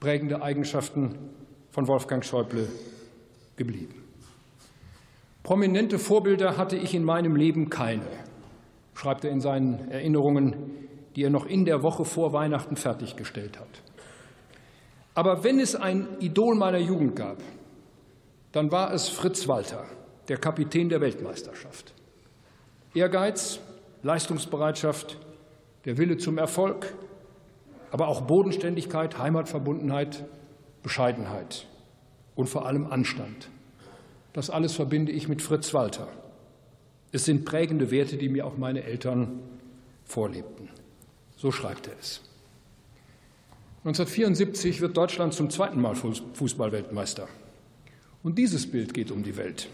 prägende 0.00 0.40
Eigenschaften 0.40 1.14
von 1.70 1.86
Wolfgang 1.86 2.24
Schäuble 2.24 2.68
geblieben. 3.56 3.99
Prominente 5.50 5.98
Vorbilder 5.98 6.56
hatte 6.56 6.76
ich 6.76 6.94
in 6.94 7.02
meinem 7.02 7.34
Leben 7.34 7.70
keine, 7.70 8.06
schreibt 8.94 9.24
er 9.24 9.32
in 9.32 9.40
seinen 9.40 9.90
Erinnerungen, 9.90 10.54
die 11.16 11.24
er 11.24 11.30
noch 11.30 11.44
in 11.44 11.64
der 11.64 11.82
Woche 11.82 12.04
vor 12.04 12.32
Weihnachten 12.32 12.76
fertiggestellt 12.76 13.58
hat. 13.58 13.66
Aber 15.12 15.42
wenn 15.42 15.58
es 15.58 15.74
ein 15.74 16.06
Idol 16.20 16.54
meiner 16.54 16.78
Jugend 16.78 17.16
gab, 17.16 17.38
dann 18.52 18.70
war 18.70 18.94
es 18.94 19.08
Fritz 19.08 19.48
Walter, 19.48 19.86
der 20.28 20.36
Kapitän 20.36 20.88
der 20.88 21.00
Weltmeisterschaft. 21.00 21.94
Ehrgeiz, 22.94 23.58
Leistungsbereitschaft, 24.04 25.18
der 25.84 25.98
Wille 25.98 26.16
zum 26.16 26.38
Erfolg, 26.38 26.94
aber 27.90 28.06
auch 28.06 28.20
Bodenständigkeit, 28.20 29.18
Heimatverbundenheit 29.18 30.24
Bescheidenheit 30.84 31.66
und 32.36 32.48
vor 32.48 32.66
allem 32.66 32.86
Anstand. 32.86 33.50
Das 34.32 34.50
alles 34.50 34.74
verbinde 34.74 35.12
ich 35.12 35.28
mit 35.28 35.42
Fritz 35.42 35.74
Walter. 35.74 36.08
Es 37.12 37.24
sind 37.24 37.44
prägende 37.44 37.90
Werte, 37.90 38.16
die 38.16 38.28
mir 38.28 38.46
auch 38.46 38.56
meine 38.56 38.84
Eltern 38.84 39.40
vorlebten. 40.04 40.68
So 41.36 41.50
schreibt 41.50 41.88
er 41.88 41.94
es. 42.00 42.20
1974 43.84 44.80
wird 44.80 44.96
Deutschland 44.96 45.32
zum 45.32 45.48
zweiten 45.48 45.80
Mal 45.80 45.94
Fußballweltmeister. 45.94 47.28
Und 48.22 48.36
dieses 48.36 48.70
Bild 48.70 48.92
geht 48.92 49.10
um 49.10 49.22
die 49.22 49.36
Welt. 49.36 49.68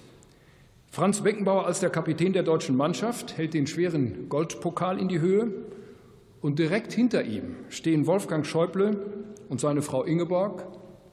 Franz 0.91 1.21
Beckenbauer 1.21 1.67
als 1.67 1.81
der 1.81 1.91
Kapitän 1.91 2.33
der 2.33 2.45
deutschen 2.45 2.77
Mannschaft 2.77 3.37
hält 3.37 3.53
den 3.53 3.67
schweren 3.67 4.29
Goldpokal 4.29 4.99
in 4.99 5.09
die 5.09 5.21
Höhe 5.21 5.51
und 6.41 6.59
direkt 6.59 6.93
hinter 6.93 7.25
ihm 7.25 7.57
stehen 7.69 8.07
Wolfgang 8.07 8.47
Schäuble 8.47 8.97
und 9.49 9.61
seine 9.61 9.83
Frau 9.83 10.05
Ingeborg 10.05 10.65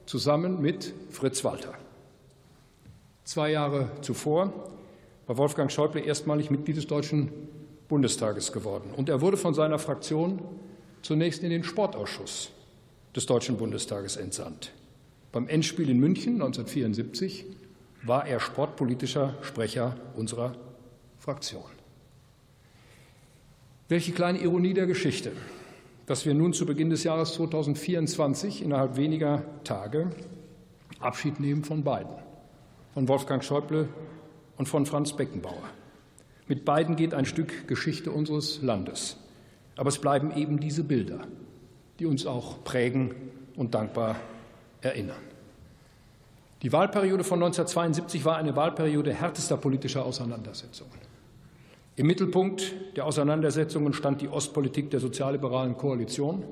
zusammen 0.06 0.62
mit 0.62 0.94
Fritz 1.10 1.44
Walter. 1.44 1.74
Zwei 3.24 3.50
Jahre 3.50 3.90
zuvor 4.00 4.52
war 5.26 5.36
Wolfgang 5.36 5.70
Schäuble 5.72 6.00
erstmalig 6.00 6.50
Mitglied 6.50 6.76
des 6.76 6.86
Deutschen 6.86 7.30
Bundestages 7.88 8.52
geworden. 8.52 8.90
Und 8.94 9.08
er 9.08 9.20
wurde 9.20 9.36
von 9.36 9.54
seiner 9.54 9.78
Fraktion 9.78 10.40
zunächst 11.02 11.42
in 11.42 11.50
den 11.50 11.64
Sportausschuss 11.64 12.50
des 13.16 13.26
Deutschen 13.26 13.56
Bundestages 13.56 14.16
entsandt. 14.16 14.72
Beim 15.32 15.48
Endspiel 15.48 15.90
in 15.90 15.98
München 15.98 16.34
1974 16.34 17.46
war 18.02 18.26
er 18.26 18.40
sportpolitischer 18.40 19.34
Sprecher 19.42 19.96
unserer 20.14 20.54
Fraktion. 21.18 21.64
Welche 23.88 24.12
kleine 24.12 24.38
Ironie 24.38 24.74
der 24.74 24.86
Geschichte 24.86 25.32
dass 26.06 26.26
wir 26.26 26.34
nun 26.34 26.52
zu 26.52 26.66
Beginn 26.66 26.90
des 26.90 27.04
Jahres 27.04 27.32
2024 27.34 28.62
innerhalb 28.62 28.96
weniger 28.96 29.42
Tage 29.64 30.10
Abschied 31.00 31.40
nehmen 31.40 31.64
von 31.64 31.82
beiden, 31.82 32.14
von 32.94 33.08
Wolfgang 33.08 33.42
Schäuble 33.42 33.88
und 34.56 34.66
von 34.66 34.86
Franz 34.86 35.12
Beckenbauer. 35.12 35.68
Mit 36.46 36.64
beiden 36.64 36.94
geht 36.94 37.12
ein 37.12 37.26
Stück 37.26 37.66
Geschichte 37.66 38.12
unseres 38.12 38.62
Landes. 38.62 39.16
Aber 39.76 39.88
es 39.88 39.98
bleiben 39.98 40.30
eben 40.36 40.60
diese 40.60 40.84
Bilder, 40.84 41.26
die 41.98 42.06
uns 42.06 42.24
auch 42.24 42.62
prägen 42.62 43.12
und 43.56 43.74
dankbar 43.74 44.16
erinnern. 44.80 45.20
Die 46.62 46.72
Wahlperiode 46.72 47.24
von 47.24 47.42
1972 47.42 48.24
war 48.24 48.36
eine 48.36 48.54
Wahlperiode 48.54 49.12
härtester 49.12 49.56
politischer 49.56 50.04
Auseinandersetzungen. 50.04 50.92
Im 51.96 52.06
Mittelpunkt 52.06 52.74
der 52.96 53.06
Auseinandersetzungen 53.06 53.92
stand 53.92 54.20
die 54.20 54.28
Ostpolitik 54.28 54.90
der 54.90 55.00
sozialliberalen 55.00 55.76
Koalition, 55.76 56.44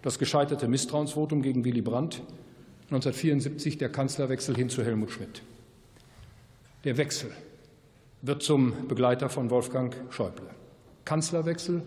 das 0.00 0.18
gescheiterte 0.18 0.68
Misstrauensvotum 0.68 1.42
gegen 1.42 1.64
Willy 1.64 1.82
Brandt, 1.82 2.22
1974 2.86 3.78
der 3.78 3.90
Kanzlerwechsel 3.90 4.56
hin 4.56 4.68
zu 4.68 4.82
Helmut 4.82 5.10
Schmidt. 5.10 5.42
Der 6.84 6.96
Wechsel 6.96 7.30
wird 8.22 8.42
zum 8.42 8.88
Begleiter 8.88 9.28
von 9.28 9.50
Wolfgang 9.50 9.94
Schäuble. 10.10 10.50
Kanzlerwechsel 11.04 11.80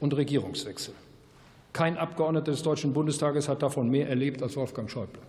und 0.00 0.16
Regierungswechsel. 0.16 0.92
Kein 1.72 1.96
Abgeordneter 1.96 2.50
des 2.50 2.64
Deutschen 2.64 2.92
Bundestages 2.92 3.48
hat 3.48 3.62
davon 3.62 3.90
mehr 3.90 4.08
erlebt 4.08 4.42
als 4.42 4.56
Wolfgang 4.56 4.90
Schäuble. 4.90 5.22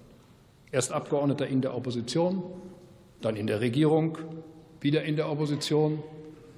Erst 0.72 0.92
Abgeordneter 0.92 1.46
in 1.46 1.62
der 1.62 1.76
Opposition, 1.76 2.42
dann 3.22 3.36
in 3.36 3.46
der 3.46 3.62
Regierung, 3.62 4.18
wieder 4.82 5.04
in 5.04 5.16
der 5.16 5.30
Opposition, 5.30 6.02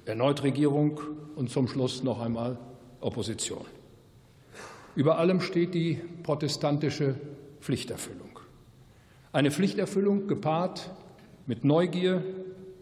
erneut 0.06 0.42
Regierung 0.42 1.00
und 1.36 1.50
zum 1.50 1.68
Schluss 1.68 2.02
noch 2.02 2.18
einmal 2.20 2.58
Opposition. 3.02 3.66
Über 4.96 5.18
allem 5.18 5.42
steht 5.42 5.74
die 5.74 6.00
protestantische 6.22 7.14
Pflichterfüllung. 7.60 8.40
Eine 9.32 9.50
Pflichterfüllung 9.50 10.26
gepaart 10.26 10.90
mit 11.48 11.64
Neugier 11.64 12.22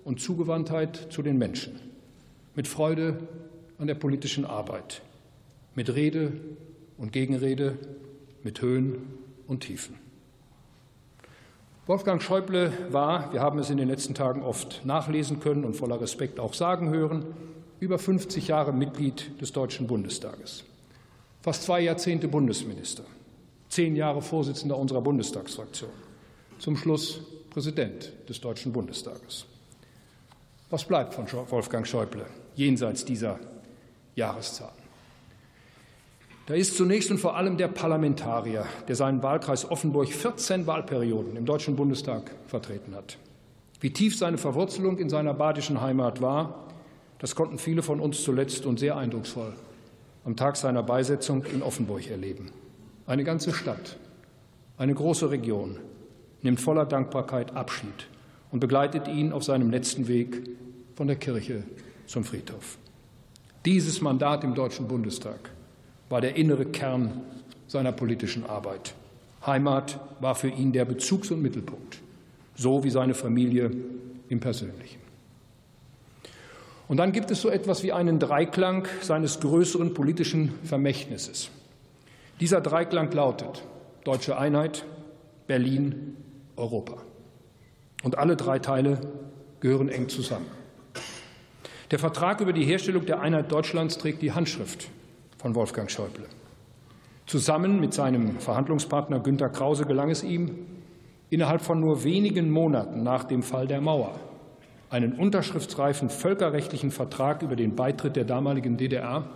und 0.05 0.20
Zugewandtheit 0.20 1.07
zu 1.11 1.22
den 1.22 1.38
Menschen, 1.38 1.79
mit 2.57 2.66
Freude 2.66 3.20
an 3.79 3.87
der 3.87 3.94
politischen 3.94 4.44
Arbeit, 4.44 5.02
mit 5.76 5.94
Rede 5.94 6.33
und 6.98 7.12
Gegenrede, 7.12 7.79
mit 8.42 8.61
Höhen 8.61 8.98
und 9.46 9.61
Tiefen. 9.61 9.94
Wolfgang 11.87 12.20
Schäuble 12.20 12.72
war, 12.90 13.33
wir 13.33 13.40
haben 13.40 13.61
es 13.61 13.70
in 13.70 13.76
den 13.76 13.87
letzten 13.87 14.14
Tagen 14.14 14.42
oft 14.42 14.85
nachlesen 14.85 15.38
können 15.38 15.64
und 15.64 15.76
voller 15.76 16.00
Respekt 16.00 16.40
auch 16.40 16.52
sagen 16.52 16.90
hören, 16.90 17.24
über 17.79 18.00
50 18.00 18.48
Jahre 18.48 18.72
Mitglied 18.72 19.40
des 19.40 19.52
Deutschen 19.52 19.87
Bundestages, 19.87 20.64
fast 21.40 21.62
zwei 21.62 21.83
Jahrzehnte 21.83 22.26
Bundesminister, 22.26 23.05
zehn 23.68 23.94
Jahre 23.94 24.22
Vorsitzender 24.22 24.76
unserer 24.76 25.02
Bundestagsfraktion, 25.02 25.90
zum 26.59 26.76
Schluss 26.76 27.20
Präsident 27.56 28.12
des 28.28 28.38
Deutschen 28.38 28.70
Bundestages. 28.70 29.46
Was 30.68 30.84
bleibt 30.84 31.14
von 31.14 31.24
Wolfgang 31.48 31.86
Schäuble 31.86 32.26
jenseits 32.54 33.02
dieser 33.02 33.40
Jahreszahlen? 34.14 34.74
Da 36.44 36.52
ist 36.52 36.76
zunächst 36.76 37.10
und 37.10 37.16
vor 37.16 37.34
allem 37.34 37.56
der 37.56 37.68
Parlamentarier, 37.68 38.66
der 38.86 38.94
seinen 38.94 39.22
Wahlkreis 39.22 39.70
Offenburg 39.70 40.12
14 40.12 40.66
Wahlperioden 40.66 41.34
im 41.34 41.46
Deutschen 41.46 41.76
Bundestag 41.76 42.30
vertreten 42.46 42.94
hat. 42.94 43.16
Wie 43.80 43.90
tief 43.90 44.18
seine 44.18 44.36
Verwurzelung 44.36 44.98
in 44.98 45.08
seiner 45.08 45.32
badischen 45.32 45.80
Heimat 45.80 46.20
war, 46.20 46.66
das 47.20 47.34
konnten 47.34 47.56
viele 47.56 47.82
von 47.82 48.00
uns 48.00 48.22
zuletzt 48.22 48.66
und 48.66 48.78
sehr 48.78 48.98
eindrucksvoll 48.98 49.54
am 50.26 50.36
Tag 50.36 50.58
seiner 50.58 50.82
Beisetzung 50.82 51.42
in 51.46 51.62
Offenburg 51.62 52.10
erleben. 52.10 52.52
Eine 53.06 53.24
ganze 53.24 53.54
Stadt, 53.54 53.96
eine 54.76 54.92
große 54.92 55.30
Region 55.30 55.78
nimmt 56.46 56.61
voller 56.61 56.87
Dankbarkeit 56.87 57.54
Abschied 57.54 58.06
und 58.50 58.61
begleitet 58.61 59.09
ihn 59.09 59.32
auf 59.32 59.44
seinem 59.44 59.70
letzten 59.70 60.09
Weg 60.09 60.48
von 60.94 61.09
der 61.09 61.16
Kirche 61.16 61.64
zum 62.06 62.24
Friedhof. 62.24 62.78
Dieses 63.66 64.00
Mandat 64.00 64.44
im 64.44 64.54
Deutschen 64.54 64.88
Bundestag 64.88 65.50
war 66.09 66.20
der 66.20 66.37
innere 66.37 66.64
Kern 66.64 67.20
seiner 67.66 67.90
politischen 67.92 68.46
Arbeit. 68.46 68.94
Heimat 69.44 69.98
war 70.20 70.37
für 70.37 70.48
ihn 70.48 70.72
der 70.72 70.85
Bezugs- 70.85 71.30
und 71.32 71.42
Mittelpunkt, 71.42 71.98
so 72.54 72.85
wie 72.85 72.90
seine 72.90 73.14
Familie 73.14 73.72
im 74.28 74.38
Persönlichen. 74.38 75.00
Und 76.87 76.98
dann 76.98 77.11
gibt 77.11 77.32
es 77.32 77.42
so 77.42 77.50
etwas 77.50 77.82
wie 77.82 77.92
einen 77.92 78.20
Dreiklang 78.20 78.87
seines 79.02 79.40
größeren 79.40 79.94
politischen 79.94 80.52
Vermächtnisses. 80.62 81.50
Dieser 82.38 82.61
Dreiklang 82.61 83.11
lautet 83.11 83.64
deutsche 84.04 84.38
Einheit, 84.38 84.85
Berlin, 85.48 86.16
Europa. 86.56 86.94
Und 88.02 88.18
alle 88.18 88.36
drei 88.36 88.58
Teile 88.58 88.98
gehören 89.60 89.88
eng 89.88 90.08
zusammen. 90.08 90.46
Der 91.90 91.98
Vertrag 91.98 92.40
über 92.40 92.52
die 92.52 92.64
Herstellung 92.64 93.06
der 93.06 93.20
Einheit 93.20 93.50
Deutschlands 93.52 93.98
trägt 93.98 94.22
die 94.22 94.32
Handschrift 94.32 94.88
von 95.38 95.54
Wolfgang 95.54 95.90
Schäuble. 95.90 96.24
Zusammen 97.26 97.80
mit 97.80 97.94
seinem 97.94 98.38
Verhandlungspartner 98.38 99.20
Günter 99.20 99.48
Krause 99.48 99.84
gelang 99.84 100.10
es 100.10 100.22
ihm, 100.22 100.66
innerhalb 101.30 101.60
von 101.60 101.80
nur 101.80 102.04
wenigen 102.04 102.50
Monaten 102.50 103.02
nach 103.02 103.24
dem 103.24 103.42
Fall 103.42 103.66
der 103.66 103.80
Mauer 103.80 104.18
einen 104.90 105.14
unterschriftsreifen 105.14 106.10
völkerrechtlichen 106.10 106.90
Vertrag 106.90 107.42
über 107.42 107.56
den 107.56 107.74
Beitritt 107.74 108.16
der 108.16 108.24
damaligen 108.24 108.76
DDR 108.76 109.28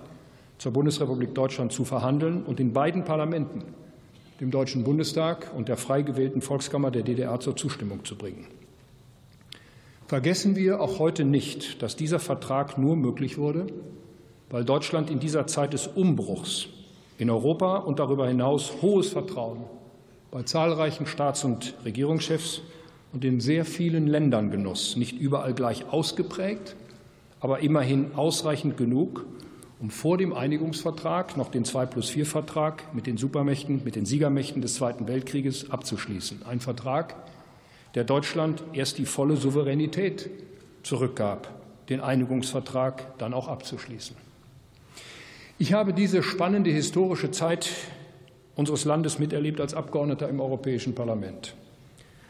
zur 0.58 0.72
Bundesrepublik 0.72 1.34
Deutschland 1.34 1.72
zu 1.72 1.84
verhandeln 1.84 2.44
und 2.44 2.60
in 2.60 2.72
beiden 2.72 3.04
Parlamenten, 3.04 3.64
dem 4.40 4.50
Deutschen 4.50 4.84
Bundestag 4.84 5.50
und 5.54 5.68
der 5.68 5.76
frei 5.76 6.02
gewählten 6.02 6.40
Volkskammer 6.40 6.90
der 6.90 7.02
DDR, 7.02 7.40
zur 7.40 7.56
Zustimmung 7.56 8.04
zu 8.04 8.16
bringen. 8.16 8.46
Vergessen 10.06 10.56
wir 10.56 10.80
auch 10.80 10.98
heute 10.98 11.24
nicht, 11.24 11.82
dass 11.82 11.94
dieser 11.94 12.18
Vertrag 12.18 12.78
nur 12.78 12.96
möglich 12.96 13.38
wurde, 13.38 13.66
weil 14.48 14.64
Deutschland 14.64 15.10
in 15.10 15.20
dieser 15.20 15.46
Zeit 15.46 15.72
des 15.72 15.86
Umbruchs 15.86 16.68
in 17.18 17.30
Europa 17.30 17.76
und 17.76 17.98
darüber 17.98 18.26
hinaus 18.26 18.72
hohes 18.82 19.10
Vertrauen 19.10 19.64
bei 20.30 20.42
zahlreichen 20.42 21.06
Staats- 21.06 21.44
und 21.44 21.74
Regierungschefs 21.84 22.62
und 23.12 23.24
in 23.24 23.40
sehr 23.40 23.64
vielen 23.64 24.06
Ländern 24.06 24.50
genoss, 24.50 24.96
nicht 24.96 25.18
überall 25.18 25.52
gleich 25.52 25.92
ausgeprägt, 25.92 26.76
aber 27.40 27.60
immerhin 27.60 28.14
ausreichend 28.14 28.76
genug, 28.76 29.26
um 29.80 29.88
vor 29.88 30.18
dem 30.18 30.34
Einigungsvertrag 30.34 31.38
noch 31.38 31.50
den 31.50 31.64
2 31.64 31.86
plus 31.86 32.10
4 32.10 32.26
Vertrag 32.26 32.94
mit 32.94 33.06
den 33.06 33.16
Supermächten, 33.16 33.82
mit 33.82 33.96
den 33.96 34.04
Siegermächten 34.04 34.60
des 34.60 34.74
Zweiten 34.74 35.08
Weltkrieges 35.08 35.70
abzuschließen. 35.70 36.42
Ein 36.46 36.60
Vertrag, 36.60 37.16
der 37.94 38.04
Deutschland 38.04 38.62
erst 38.74 38.98
die 38.98 39.06
volle 39.06 39.36
Souveränität 39.36 40.28
zurückgab, 40.82 41.48
den 41.88 42.00
Einigungsvertrag 42.00 43.18
dann 43.18 43.32
auch 43.32 43.48
abzuschließen. 43.48 44.14
Ich 45.58 45.72
habe 45.72 45.94
diese 45.94 46.22
spannende 46.22 46.70
historische 46.70 47.30
Zeit 47.30 47.70
unseres 48.56 48.84
Landes 48.84 49.18
miterlebt 49.18 49.62
als 49.62 49.72
Abgeordneter 49.72 50.28
im 50.28 50.40
Europäischen 50.40 50.94
Parlament. 50.94 51.54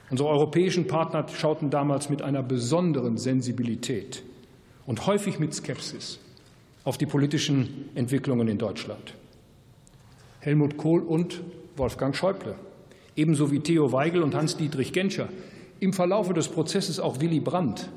Unsere 0.08 0.28
europäischen 0.28 0.86
Partner 0.86 1.26
schauten 1.28 1.70
damals 1.70 2.10
mit 2.10 2.22
einer 2.22 2.44
besonderen 2.44 3.18
Sensibilität 3.18 4.22
und 4.86 5.06
häufig 5.06 5.40
mit 5.40 5.52
Skepsis 5.52 6.20
auf 6.84 6.98
die 6.98 7.06
politischen 7.06 7.90
Entwicklungen 7.94 8.48
in 8.48 8.58
Deutschland. 8.58 9.14
Helmut 10.40 10.76
Kohl 10.76 11.02
und 11.02 11.42
Wolfgang 11.76 12.16
Schäuble, 12.16 12.54
ebenso 13.16 13.50
wie 13.50 13.60
Theo 13.60 13.92
Weigel 13.92 14.22
und 14.22 14.34
Hans-Dietrich 14.34 14.92
Genscher, 14.92 15.28
im 15.80 15.92
Verlaufe 15.92 16.34
des 16.34 16.48
Prozesses 16.48 17.00
auch 17.00 17.20
Willy 17.20 17.40
Brandt, 17.40 17.90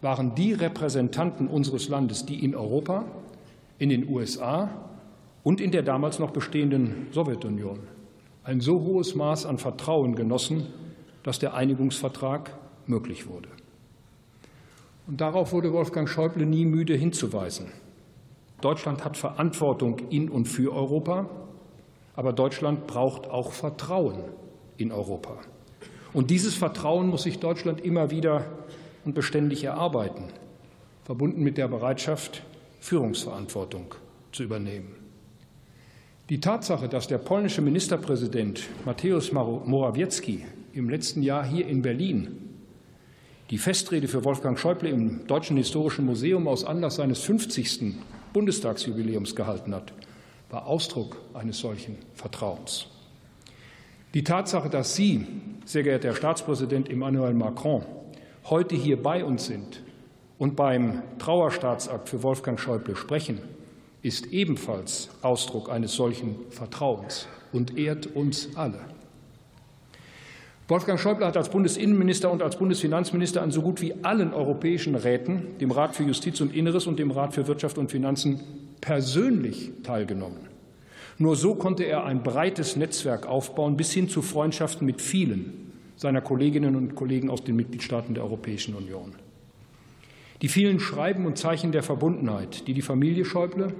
waren 0.00 0.34
die 0.34 0.52
Repräsentanten 0.52 1.48
unseres 1.48 1.88
Landes, 1.88 2.26
die 2.26 2.44
in 2.44 2.54
Europa 2.54 3.04
in 3.78 3.88
den 3.88 4.08
USA 4.08 4.70
und 5.42 5.60
in 5.60 5.70
der 5.70 5.82
damals 5.82 6.18
noch 6.18 6.30
bestehenden 6.30 7.08
Sowjetunion 7.12 7.80
ein 8.44 8.60
so 8.60 8.80
hohes 8.80 9.14
Maß 9.14 9.46
an 9.46 9.58
Vertrauen 9.58 10.14
genossen, 10.14 10.66
dass 11.22 11.38
der 11.38 11.54
Einigungsvertrag 11.54 12.56
möglich 12.86 13.26
wurde. 13.26 13.48
Und 15.06 15.20
darauf 15.20 15.52
wurde 15.52 15.72
Wolfgang 15.72 16.08
Schäuble 16.08 16.44
nie 16.44 16.66
müde 16.66 16.94
hinzuweisen. 16.94 17.72
Deutschland 18.60 19.04
hat 19.04 19.16
Verantwortung 19.16 19.98
in 20.10 20.28
und 20.28 20.46
für 20.46 20.72
Europa, 20.72 21.28
aber 22.16 22.32
Deutschland 22.32 22.86
braucht 22.86 23.28
auch 23.28 23.52
Vertrauen 23.52 24.24
in 24.76 24.92
Europa. 24.92 25.38
Und 26.12 26.30
dieses 26.30 26.54
Vertrauen 26.54 27.08
muss 27.08 27.24
sich 27.24 27.40
Deutschland 27.40 27.80
immer 27.80 28.10
wieder 28.10 28.46
und 29.04 29.14
beständig 29.14 29.64
erarbeiten, 29.64 30.24
verbunden 31.04 31.42
mit 31.42 31.58
der 31.58 31.68
Bereitschaft, 31.68 32.42
Führungsverantwortung 32.80 33.94
zu 34.32 34.44
übernehmen. 34.44 34.94
Die 36.30 36.40
Tatsache, 36.40 36.88
dass 36.88 37.06
der 37.06 37.18
polnische 37.18 37.60
Ministerpräsident 37.60 38.62
Mateusz 38.86 39.32
Morawiecki 39.32 40.44
im 40.72 40.88
letzten 40.88 41.22
Jahr 41.22 41.44
hier 41.44 41.66
in 41.66 41.82
Berlin 41.82 42.44
die 43.50 43.58
Festrede 43.58 44.08
für 44.08 44.24
Wolfgang 44.24 44.58
Schäuble 44.58 44.88
im 44.88 45.26
Deutschen 45.26 45.58
Historischen 45.58 46.06
Museum 46.06 46.48
aus 46.48 46.64
Anlass 46.64 46.96
seines 46.96 47.20
50. 47.20 47.94
Bundestagsjubiläums 48.34 49.34
gehalten 49.34 49.74
hat, 49.74 49.94
war 50.50 50.66
Ausdruck 50.66 51.16
eines 51.32 51.58
solchen 51.58 51.96
Vertrauens. 52.12 52.88
Die 54.12 54.22
Tatsache, 54.22 54.68
dass 54.68 54.94
Sie, 54.94 55.26
sehr 55.64 55.82
geehrter 55.82 56.08
Herr 56.08 56.16
Staatspräsident 56.16 56.90
Emmanuel 56.90 57.32
Macron, 57.32 57.86
heute 58.44 58.76
hier 58.76 59.02
bei 59.02 59.24
uns 59.24 59.46
sind, 59.46 59.82
und 60.36 60.56
beim 60.56 61.02
Trauerstaatsakt 61.18 62.08
für 62.08 62.22
Wolfgang 62.22 62.60
Schäuble 62.60 62.96
sprechen, 62.96 63.38
ist 64.02 64.26
ebenfalls 64.26 65.08
Ausdruck 65.22 65.70
eines 65.70 65.94
solchen 65.94 66.36
Vertrauens 66.50 67.26
und 67.52 67.78
ehrt 67.78 68.06
uns 68.06 68.50
alle. 68.56 68.80
Wolfgang 70.66 70.98
Schäuble 70.98 71.26
hat 71.26 71.36
als 71.36 71.50
Bundesinnenminister 71.50 72.30
und 72.30 72.42
als 72.42 72.56
Bundesfinanzminister 72.56 73.42
an 73.42 73.50
so 73.50 73.60
gut 73.60 73.82
wie 73.82 73.94
allen 74.02 74.32
europäischen 74.32 74.94
Räten, 74.94 75.58
dem 75.60 75.70
Rat 75.70 75.94
für 75.94 76.04
Justiz 76.04 76.40
und 76.40 76.54
Inneres 76.54 76.86
und 76.86 76.98
dem 76.98 77.10
Rat 77.10 77.34
für 77.34 77.46
Wirtschaft 77.46 77.76
und 77.76 77.90
Finanzen, 77.90 78.40
persönlich 78.80 79.72
teilgenommen. 79.82 80.48
Nur 81.18 81.36
so 81.36 81.54
konnte 81.54 81.84
er 81.84 82.04
ein 82.04 82.22
breites 82.22 82.76
Netzwerk 82.76 83.26
aufbauen, 83.26 83.76
bis 83.76 83.92
hin 83.92 84.08
zu 84.08 84.22
Freundschaften 84.22 84.86
mit 84.86 85.02
vielen 85.02 85.70
seiner 85.96 86.22
Kolleginnen 86.22 86.76
und 86.76 86.94
Kollegen 86.94 87.28
aus 87.28 87.44
den 87.44 87.56
Mitgliedstaaten 87.56 88.14
der 88.14 88.24
Europäischen 88.24 88.74
Union. 88.74 89.12
Die 90.40 90.48
vielen 90.48 90.80
Schreiben 90.80 91.26
und 91.26 91.36
Zeichen 91.36 91.72
der 91.72 91.82
Verbundenheit, 91.82 92.66
die 92.66 92.74
die 92.74 92.82
Familie 92.82 93.26
Schäuble, 93.26 93.74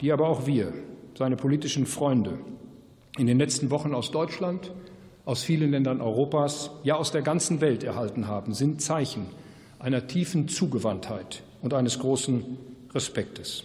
die 0.00 0.12
aber 0.12 0.28
auch 0.28 0.46
wir, 0.46 0.72
seine 1.16 1.36
politischen 1.36 1.86
Freunde, 1.86 2.38
in 3.16 3.26
den 3.26 3.38
letzten 3.38 3.70
Wochen 3.70 3.94
aus 3.94 4.10
Deutschland, 4.10 4.72
aus 5.30 5.44
vielen 5.44 5.70
Ländern 5.70 6.00
Europas, 6.00 6.72
ja 6.82 6.96
aus 6.96 7.12
der 7.12 7.22
ganzen 7.22 7.60
Welt 7.60 7.84
erhalten 7.84 8.26
haben, 8.26 8.52
sind 8.52 8.82
Zeichen 8.82 9.26
einer 9.78 10.08
tiefen 10.08 10.48
Zugewandtheit 10.48 11.44
und 11.62 11.72
eines 11.72 12.00
großen 12.00 12.58
Respektes. 12.92 13.62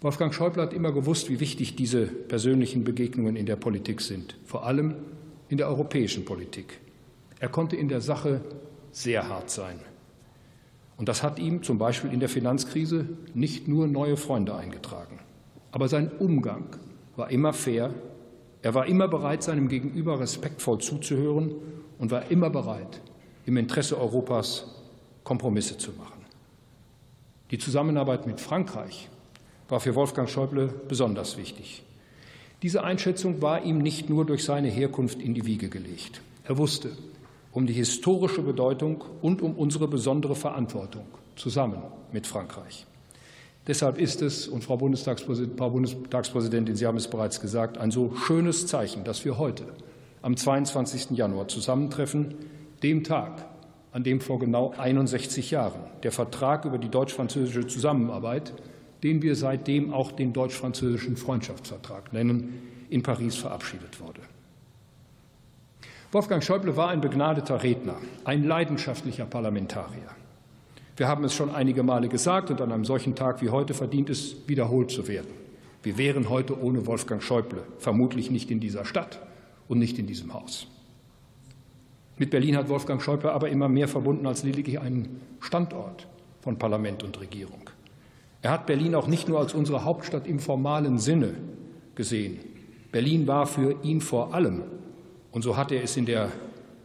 Wolfgang 0.00 0.32
Schäuble 0.32 0.62
hat 0.62 0.72
immer 0.72 0.90
gewusst, 0.90 1.28
wie 1.28 1.38
wichtig 1.38 1.76
diese 1.76 2.06
persönlichen 2.06 2.82
Begegnungen 2.82 3.36
in 3.36 3.44
der 3.44 3.56
Politik 3.56 4.00
sind, 4.00 4.36
vor 4.46 4.64
allem 4.64 4.94
in 5.50 5.58
der 5.58 5.68
europäischen 5.68 6.24
Politik. 6.24 6.80
Er 7.40 7.50
konnte 7.50 7.76
in 7.76 7.90
der 7.90 8.00
Sache 8.00 8.40
sehr 8.90 9.28
hart 9.28 9.50
sein. 9.50 9.80
Und 10.96 11.10
das 11.10 11.22
hat 11.22 11.38
ihm 11.38 11.62
zum 11.62 11.76
Beispiel 11.76 12.10
in 12.10 12.20
der 12.20 12.30
Finanzkrise 12.30 13.04
nicht 13.34 13.68
nur 13.68 13.86
neue 13.86 14.16
Freunde 14.16 14.54
eingetragen. 14.54 15.18
Aber 15.72 15.88
sein 15.88 16.10
Umgang 16.18 16.64
war 17.16 17.30
immer 17.30 17.52
fair. 17.52 17.92
Er 18.68 18.74
war 18.74 18.84
immer 18.84 19.08
bereit, 19.08 19.42
seinem 19.42 19.68
Gegenüber 19.68 20.20
respektvoll 20.20 20.78
zuzuhören 20.78 21.52
und 21.98 22.10
war 22.10 22.30
immer 22.30 22.50
bereit, 22.50 23.00
im 23.46 23.56
Interesse 23.56 23.98
Europas 23.98 24.66
Kompromisse 25.24 25.78
zu 25.78 25.92
machen. 25.92 26.20
Die 27.50 27.56
Zusammenarbeit 27.56 28.26
mit 28.26 28.42
Frankreich 28.42 29.08
war 29.70 29.80
für 29.80 29.94
Wolfgang 29.94 30.28
Schäuble 30.28 30.68
besonders 30.86 31.38
wichtig. 31.38 31.82
Diese 32.60 32.84
Einschätzung 32.84 33.40
war 33.40 33.64
ihm 33.64 33.78
nicht 33.78 34.10
nur 34.10 34.26
durch 34.26 34.44
seine 34.44 34.68
Herkunft 34.68 35.22
in 35.22 35.32
die 35.32 35.46
Wiege 35.46 35.70
gelegt. 35.70 36.20
Er 36.44 36.58
wusste 36.58 36.90
um 37.52 37.66
die 37.66 37.72
historische 37.72 38.42
Bedeutung 38.42 39.02
und 39.22 39.40
um 39.40 39.54
unsere 39.54 39.88
besondere 39.88 40.36
Verantwortung 40.36 41.06
zusammen 41.36 41.80
mit 42.12 42.26
Frankreich. 42.26 42.84
Deshalb 43.68 43.98
ist 43.98 44.22
es, 44.22 44.48
und 44.48 44.64
Frau 44.64 44.76
Bundestagspräsidentin, 44.78 46.74
Sie 46.74 46.86
haben 46.86 46.96
es 46.96 47.06
bereits 47.06 47.40
gesagt, 47.40 47.78
ein 47.78 47.92
so 47.92 48.16
schönes 48.16 48.66
Zeichen, 48.66 49.04
dass 49.04 49.24
wir 49.24 49.38
heute 49.38 49.64
am 50.22 50.36
22. 50.36 51.10
Januar 51.10 51.46
zusammentreffen, 51.46 52.34
dem 52.82 53.04
Tag, 53.04 53.46
an 53.92 54.02
dem 54.02 54.20
vor 54.20 54.40
genau 54.40 54.72
61 54.76 55.52
Jahren 55.52 55.82
der 56.02 56.10
Vertrag 56.10 56.64
über 56.64 56.78
die 56.78 56.88
deutsch-französische 56.88 57.66
Zusammenarbeit 57.66 58.52
den 59.02 59.22
wir 59.22 59.36
seitdem 59.36 59.92
auch 59.92 60.12
den 60.12 60.32
deutsch-französischen 60.32 61.16
Freundschaftsvertrag 61.16 62.12
nennen, 62.12 62.86
in 62.90 63.02
Paris 63.02 63.36
verabschiedet 63.36 64.00
wurde. 64.00 64.20
Wolfgang 66.10 66.42
Schäuble 66.42 66.76
war 66.76 66.88
ein 66.88 67.00
begnadeter 67.00 67.62
Redner, 67.62 67.96
ein 68.24 68.44
leidenschaftlicher 68.44 69.26
Parlamentarier. 69.26 70.08
Wir 70.98 71.06
haben 71.06 71.22
es 71.22 71.32
schon 71.32 71.54
einige 71.54 71.84
Male 71.84 72.08
gesagt, 72.08 72.50
und 72.50 72.60
an 72.60 72.72
einem 72.72 72.84
solchen 72.84 73.14
Tag 73.14 73.40
wie 73.40 73.50
heute 73.50 73.72
verdient 73.72 74.10
es, 74.10 74.48
wiederholt 74.48 74.90
zu 74.90 75.06
werden. 75.06 75.30
Wir 75.84 75.96
wären 75.96 76.28
heute 76.28 76.60
ohne 76.60 76.86
Wolfgang 76.88 77.22
Schäuble 77.22 77.62
vermutlich 77.78 78.32
nicht 78.32 78.50
in 78.50 78.58
dieser 78.58 78.84
Stadt 78.84 79.20
und 79.68 79.78
nicht 79.78 79.96
in 80.00 80.08
diesem 80.08 80.34
Haus. 80.34 80.66
Mit 82.16 82.30
Berlin 82.30 82.56
hat 82.56 82.68
Wolfgang 82.68 83.00
Schäuble 83.00 83.30
aber 83.30 83.48
immer 83.48 83.68
mehr 83.68 83.86
verbunden 83.86 84.26
als 84.26 84.42
lediglich 84.42 84.80
einen 84.80 85.20
Standort 85.38 86.08
von 86.40 86.58
Parlament 86.58 87.04
und 87.04 87.20
Regierung. 87.20 87.70
Er 88.42 88.50
hat 88.50 88.66
Berlin 88.66 88.96
auch 88.96 89.06
nicht 89.06 89.28
nur 89.28 89.38
als 89.38 89.54
unsere 89.54 89.84
Hauptstadt 89.84 90.26
im 90.26 90.40
formalen 90.40 90.98
Sinne 90.98 91.34
gesehen. 91.94 92.40
Berlin 92.90 93.28
war 93.28 93.46
für 93.46 93.76
ihn 93.84 94.00
vor 94.00 94.34
allem, 94.34 94.64
und 95.30 95.42
so 95.42 95.56
hat 95.56 95.70
er 95.70 95.84
es 95.84 95.96
in 95.96 96.06
der 96.06 96.32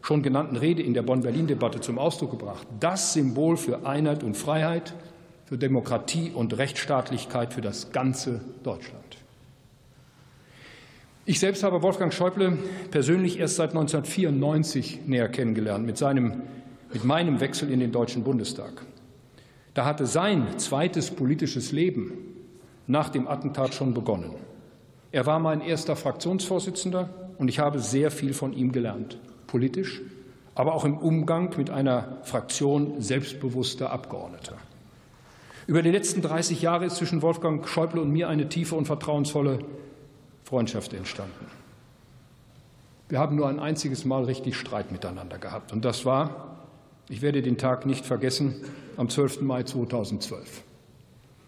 schon 0.03 0.21
genannten 0.21 0.57
Rede 0.57 0.83
in 0.83 0.93
der 0.93 1.01
Bonn-Berlin-Debatte 1.01 1.79
zum 1.79 1.97
Ausdruck 1.97 2.31
gebracht, 2.31 2.67
das 2.79 3.13
Symbol 3.13 3.55
für 3.55 3.87
Einheit 3.87 4.21
und 4.21 4.35
Freiheit, 4.35 4.93
für 5.45 5.57
Demokratie 5.57 6.29
und 6.29 6.57
Rechtsstaatlichkeit 6.57 7.53
für 7.53 7.61
das 7.61 7.91
ganze 7.91 8.41
Deutschland. 8.63 9.17
Ich 11.25 11.39
selbst 11.39 11.63
habe 11.63 11.81
Wolfgang 11.81 12.13
Schäuble 12.13 12.57
persönlich 12.91 13.39
erst 13.39 13.55
seit 13.55 13.69
1994 13.69 15.07
näher 15.07 15.29
kennengelernt, 15.29 15.85
mit, 15.85 15.97
seinem, 15.97 16.41
mit 16.91 17.05
meinem 17.05 17.39
Wechsel 17.39 17.71
in 17.71 17.79
den 17.79 17.93
Deutschen 17.93 18.25
Bundestag. 18.25 18.85
Da 19.73 19.85
hatte 19.85 20.05
sein 20.05 20.59
zweites 20.59 21.11
politisches 21.11 21.71
Leben 21.71 22.11
nach 22.87 23.07
dem 23.07 23.29
Attentat 23.29 23.73
schon 23.73 23.93
begonnen. 23.93 24.31
Er 25.13 25.25
war 25.25 25.39
mein 25.39 25.61
erster 25.61 25.95
Fraktionsvorsitzender 25.95 27.09
und 27.37 27.47
ich 27.47 27.59
habe 27.59 27.79
sehr 27.79 28.11
viel 28.11 28.33
von 28.33 28.51
ihm 28.51 28.73
gelernt, 28.73 29.17
politisch, 29.47 30.01
aber 30.55 30.73
auch 30.73 30.85
im 30.85 30.97
Umgang 30.97 31.53
mit 31.57 31.69
einer 31.69 32.17
Fraktion 32.23 33.01
selbstbewusster 33.01 33.91
Abgeordneter. 33.91 34.57
Über 35.65 35.81
die 35.81 35.91
letzten 35.91 36.21
30 36.21 36.61
Jahre 36.61 36.85
ist 36.85 36.97
zwischen 36.97 37.21
Wolfgang 37.21 37.67
Schäuble 37.67 38.01
und 38.01 38.11
mir 38.11 38.27
eine 38.27 38.49
tiefe 38.49 38.75
und 38.75 38.85
vertrauensvolle 38.85 39.59
Freundschaft 40.43 40.93
entstanden. 40.93 41.45
Wir 43.09 43.19
haben 43.19 43.35
nur 43.35 43.47
ein 43.47 43.59
einziges 43.59 44.05
Mal 44.05 44.23
richtig 44.25 44.55
Streit 44.57 44.91
miteinander 44.91 45.37
gehabt. 45.37 45.71
Und 45.71 45.85
das 45.85 46.05
war, 46.05 46.57
ich 47.09 47.21
werde 47.21 47.41
den 47.41 47.57
Tag 47.57 47.85
nicht 47.85 48.05
vergessen, 48.05 48.55
am 48.97 49.09
12. 49.09 49.41
Mai 49.41 49.63
2012. 49.63 50.63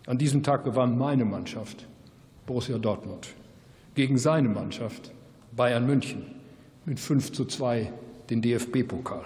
An 0.05 0.17
diesem 0.17 0.43
Tag 0.43 0.63
gewann 0.63 0.97
meine 0.97 1.25
Mannschaft, 1.25 1.87
Borussia 2.45 2.77
Dortmund, 2.77 3.29
gegen 3.95 4.17
seine 4.17 4.49
Mannschaft, 4.49 5.11
Bayern 5.55 5.85
München, 5.85 6.34
mit 6.85 6.99
5 6.99 7.31
zu 7.31 7.45
2 7.45 7.91
den 8.29 8.41
DFB-Pokal. 8.41 9.25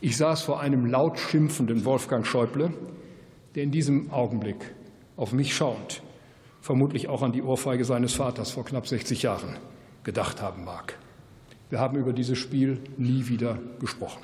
Ich 0.00 0.16
saß 0.16 0.42
vor 0.42 0.60
einem 0.60 0.86
laut 0.86 1.18
schimpfenden 1.18 1.84
Wolfgang 1.84 2.26
Schäuble, 2.26 2.72
der 3.54 3.62
in 3.62 3.70
diesem 3.70 4.10
Augenblick 4.10 4.72
auf 5.16 5.32
mich 5.32 5.54
schauend 5.54 6.02
vermutlich 6.62 7.08
auch 7.08 7.22
an 7.22 7.32
die 7.32 7.42
Ohrfeige 7.42 7.84
seines 7.84 8.14
Vaters 8.14 8.52
vor 8.52 8.64
knapp 8.64 8.86
60 8.86 9.22
Jahren 9.22 9.56
gedacht 10.04 10.40
haben 10.40 10.64
mag. 10.64 10.96
Wir 11.68 11.80
haben 11.80 11.98
über 11.98 12.12
dieses 12.12 12.38
Spiel 12.38 12.78
nie 12.96 13.28
wieder 13.28 13.58
gesprochen. 13.80 14.22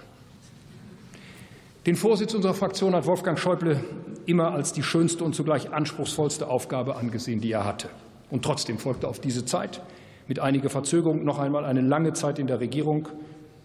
Den 1.85 1.97
Vorsitz 1.97 2.35
unserer 2.35 2.55
Fraktion 2.55 2.95
hat 2.95 3.07
Wolfgang 3.07 3.39
Schäuble 3.39 3.83
immer 4.27 4.53
als 4.53 4.73
die 4.73 4.83
schönste 4.83 5.25
und 5.25 5.35
zugleich 5.35 5.73
anspruchsvollste 5.73 6.47
Aufgabe 6.49 6.97
angesehen, 6.97 7.41
die 7.41 7.51
er 7.51 7.65
hatte. 7.65 7.89
Und 8.31 8.45
trotzdem 8.45 8.79
folgte 8.79 9.09
auf 9.09 9.21
diese 9.21 9.45
Zeit 9.45 9.81
mit 10.29 10.39
einiger 10.39 10.71
Verzögerung 10.71 11.25
noch 11.25 11.39
einmal 11.39 11.65
eine 11.65 11.81
lange 11.81 12.13
Zeit 12.13 12.39
in 12.39 12.47
der 12.47 12.61
Regierung, 12.61 13.09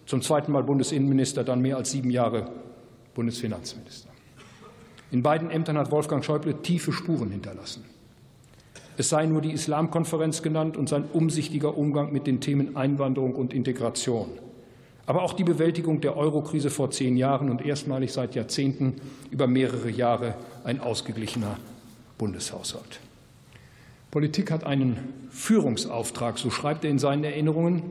zum 0.05 0.21
zweiten 0.21 0.51
Mal 0.51 0.63
Bundesinnenminister, 0.63 1.43
dann 1.43 1.61
mehr 1.61 1.77
als 1.77 1.91
sieben 1.91 2.09
Jahre 2.09 2.49
Bundesfinanzminister. 3.13 4.09
In 5.11 5.21
beiden 5.21 5.51
Ämtern 5.51 5.77
hat 5.77 5.91
Wolfgang 5.91 6.25
Schäuble 6.25 6.61
tiefe 6.61 6.91
Spuren 6.91 7.29
hinterlassen. 7.29 7.85
Es 8.97 9.09
sei 9.09 9.25
nur 9.27 9.41
die 9.41 9.51
Islamkonferenz 9.51 10.41
genannt 10.41 10.75
und 10.75 10.89
sein 10.89 11.05
umsichtiger 11.13 11.77
Umgang 11.77 12.11
mit 12.11 12.25
den 12.25 12.41
Themen 12.41 12.75
Einwanderung 12.75 13.35
und 13.35 13.53
Integration 13.53 14.29
aber 15.05 15.23
auch 15.23 15.33
die 15.33 15.43
Bewältigung 15.43 16.01
der 16.01 16.15
Eurokrise 16.15 16.69
vor 16.69 16.91
zehn 16.91 17.17
Jahren 17.17 17.49
und 17.49 17.65
erstmalig 17.65 18.13
seit 18.13 18.35
Jahrzehnten 18.35 18.95
über 19.31 19.47
mehrere 19.47 19.89
Jahre 19.89 20.35
ein 20.63 20.79
ausgeglichener 20.79 21.57
Bundeshaushalt. 22.17 22.99
Politik 24.13 24.51
hat 24.51 24.63
einen 24.63 24.99
Führungsauftrag, 25.31 26.37
so 26.37 26.51
schreibt 26.51 26.85
er 26.85 26.91
in 26.91 26.99
seinen 26.99 27.23
Erinnerungen, 27.23 27.81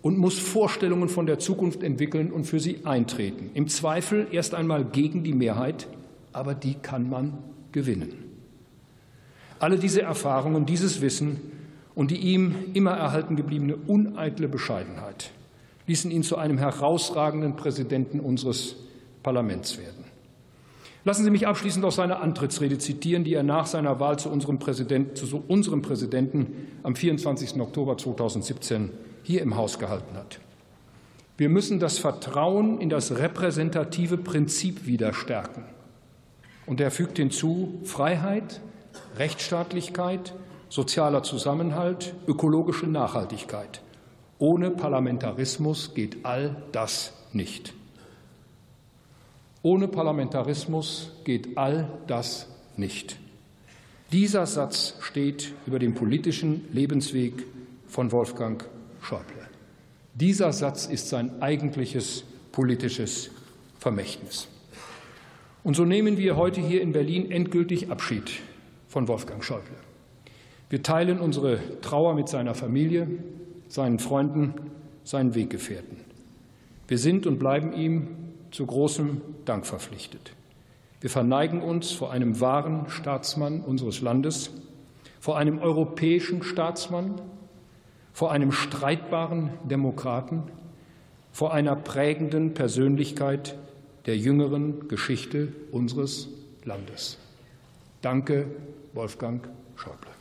und 0.00 0.16
muss 0.16 0.38
Vorstellungen 0.38 1.10
von 1.10 1.26
der 1.26 1.38
Zukunft 1.38 1.82
entwickeln 1.82 2.32
und 2.32 2.44
für 2.44 2.58
sie 2.58 2.86
eintreten. 2.86 3.50
Im 3.52 3.68
Zweifel 3.68 4.28
erst 4.32 4.54
einmal 4.54 4.86
gegen 4.86 5.24
die 5.24 5.34
Mehrheit, 5.34 5.86
aber 6.32 6.54
die 6.54 6.72
kann 6.72 7.10
man 7.10 7.36
gewinnen. 7.70 8.14
Alle 9.58 9.76
diese 9.76 10.00
Erfahrungen, 10.00 10.64
dieses 10.64 11.02
Wissen 11.02 11.38
und 11.94 12.12
die 12.12 12.16
ihm 12.16 12.54
immer 12.72 12.92
erhalten 12.92 13.36
gebliebene 13.36 13.76
uneitle 13.76 14.48
Bescheidenheit 14.48 15.32
ließen 15.86 16.10
ihn 16.10 16.22
zu 16.22 16.38
einem 16.38 16.56
herausragenden 16.56 17.56
Präsidenten 17.56 18.20
unseres 18.20 18.76
Parlaments 19.22 19.76
werden. 19.76 19.97
Lassen 21.08 21.24
Sie 21.24 21.30
mich 21.30 21.46
abschließend 21.46 21.86
aus 21.86 21.96
seiner 21.96 22.20
Antrittsrede 22.20 22.76
zitieren, 22.76 23.24
die 23.24 23.32
er 23.32 23.42
nach 23.42 23.64
seiner 23.64 23.98
Wahl 23.98 24.18
zu 24.18 24.28
unserem, 24.28 24.58
Präsident, 24.58 25.16
zu 25.16 25.42
unserem 25.48 25.80
Präsidenten 25.80 26.68
am 26.82 26.94
24. 26.94 27.58
Oktober 27.62 27.96
2017 27.96 28.90
hier 29.22 29.40
im 29.40 29.56
Haus 29.56 29.78
gehalten 29.78 30.14
hat. 30.16 30.38
Wir 31.38 31.48
müssen 31.48 31.80
das 31.80 31.96
Vertrauen 31.96 32.78
in 32.78 32.90
das 32.90 33.16
repräsentative 33.16 34.18
Prinzip 34.18 34.84
wieder 34.84 35.14
stärken. 35.14 35.64
Und 36.66 36.78
er 36.78 36.90
fügt 36.90 37.16
hinzu 37.16 37.80
Freiheit, 37.84 38.60
Rechtsstaatlichkeit, 39.16 40.34
sozialer 40.68 41.22
Zusammenhalt, 41.22 42.12
ökologische 42.26 42.86
Nachhaltigkeit. 42.86 43.80
Ohne 44.38 44.70
Parlamentarismus 44.70 45.94
geht 45.94 46.26
all 46.26 46.54
das 46.72 47.14
nicht. 47.32 47.72
Ohne 49.62 49.88
Parlamentarismus 49.88 51.12
geht 51.24 51.58
all 51.58 51.88
das 52.06 52.48
nicht. 52.76 53.18
Dieser 54.12 54.46
Satz 54.46 54.94
steht 55.00 55.52
über 55.66 55.78
dem 55.78 55.94
politischen 55.94 56.64
Lebensweg 56.72 57.44
von 57.86 58.12
Wolfgang 58.12 58.64
Schäuble. 59.02 59.24
Dieser 60.14 60.52
Satz 60.52 60.86
ist 60.86 61.08
sein 61.08 61.42
eigentliches 61.42 62.24
politisches 62.52 63.30
Vermächtnis. 63.78 64.48
Und 65.64 65.74
so 65.74 65.84
nehmen 65.84 66.16
wir 66.18 66.36
heute 66.36 66.60
hier 66.60 66.80
in 66.80 66.92
Berlin 66.92 67.30
endgültig 67.30 67.90
Abschied 67.90 68.40
von 68.88 69.08
Wolfgang 69.08 69.44
Schäuble. 69.44 69.76
Wir 70.70 70.82
teilen 70.82 71.18
unsere 71.20 71.58
Trauer 71.80 72.14
mit 72.14 72.28
seiner 72.28 72.54
Familie, 72.54 73.08
seinen 73.68 73.98
Freunden, 73.98 74.54
seinen 75.04 75.34
Weggefährten. 75.34 75.98
Wir 76.86 76.98
sind 76.98 77.26
und 77.26 77.38
bleiben 77.38 77.72
ihm 77.72 78.08
zu 78.50 78.66
großem 78.66 79.20
Dank 79.44 79.66
verpflichtet. 79.66 80.32
Wir 81.00 81.10
verneigen 81.10 81.62
uns 81.62 81.92
vor 81.92 82.10
einem 82.10 82.40
wahren 82.40 82.88
Staatsmann 82.88 83.60
unseres 83.60 84.00
Landes, 84.00 84.50
vor 85.20 85.38
einem 85.38 85.58
europäischen 85.58 86.42
Staatsmann, 86.42 87.20
vor 88.12 88.32
einem 88.32 88.50
streitbaren 88.50 89.50
Demokraten, 89.64 90.42
vor 91.30 91.52
einer 91.54 91.76
prägenden 91.76 92.54
Persönlichkeit 92.54 93.56
der 94.06 94.16
jüngeren 94.16 94.88
Geschichte 94.88 95.52
unseres 95.70 96.28
Landes. 96.64 97.18
Danke, 98.02 98.46
Wolfgang 98.92 99.48
Schäuble. 99.76 100.17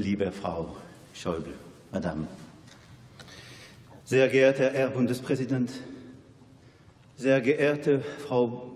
Liebe 0.00 0.32
Frau 0.32 0.76
Schäuble, 1.14 1.52
Madame. 1.92 2.26
Sehr 4.04 4.28
geehrter 4.28 4.70
Herr 4.70 4.88
Bundespräsident, 4.88 5.70
sehr 7.16 7.40
geehrte 7.42 8.00
Frau 8.26 8.72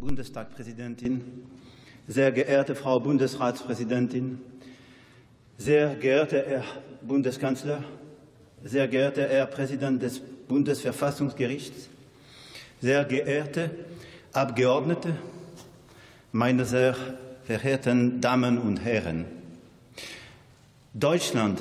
Bundestagpräsidentin, 0.00 1.22
sehr 2.08 2.32
geehrte 2.32 2.74
Frau 2.74 2.98
Bundesratspräsidentin, 2.98 4.40
sehr 5.56 5.94
geehrter 5.94 6.44
Herr 6.44 6.64
Bundeskanzler, 7.00 7.84
sehr 8.64 8.88
geehrter 8.88 9.28
Herr 9.28 9.46
Präsident 9.46 10.02
des 10.02 10.20
Bundesverfassungsgerichts, 10.48 11.88
sehr 12.80 13.04
geehrte 13.04 13.70
Abgeordnete, 14.32 15.14
meine 16.32 16.64
sehr 16.64 16.96
verehrten 17.44 18.20
Damen 18.20 18.58
und 18.58 18.84
Herren, 18.84 19.35
Deutschland 20.98 21.60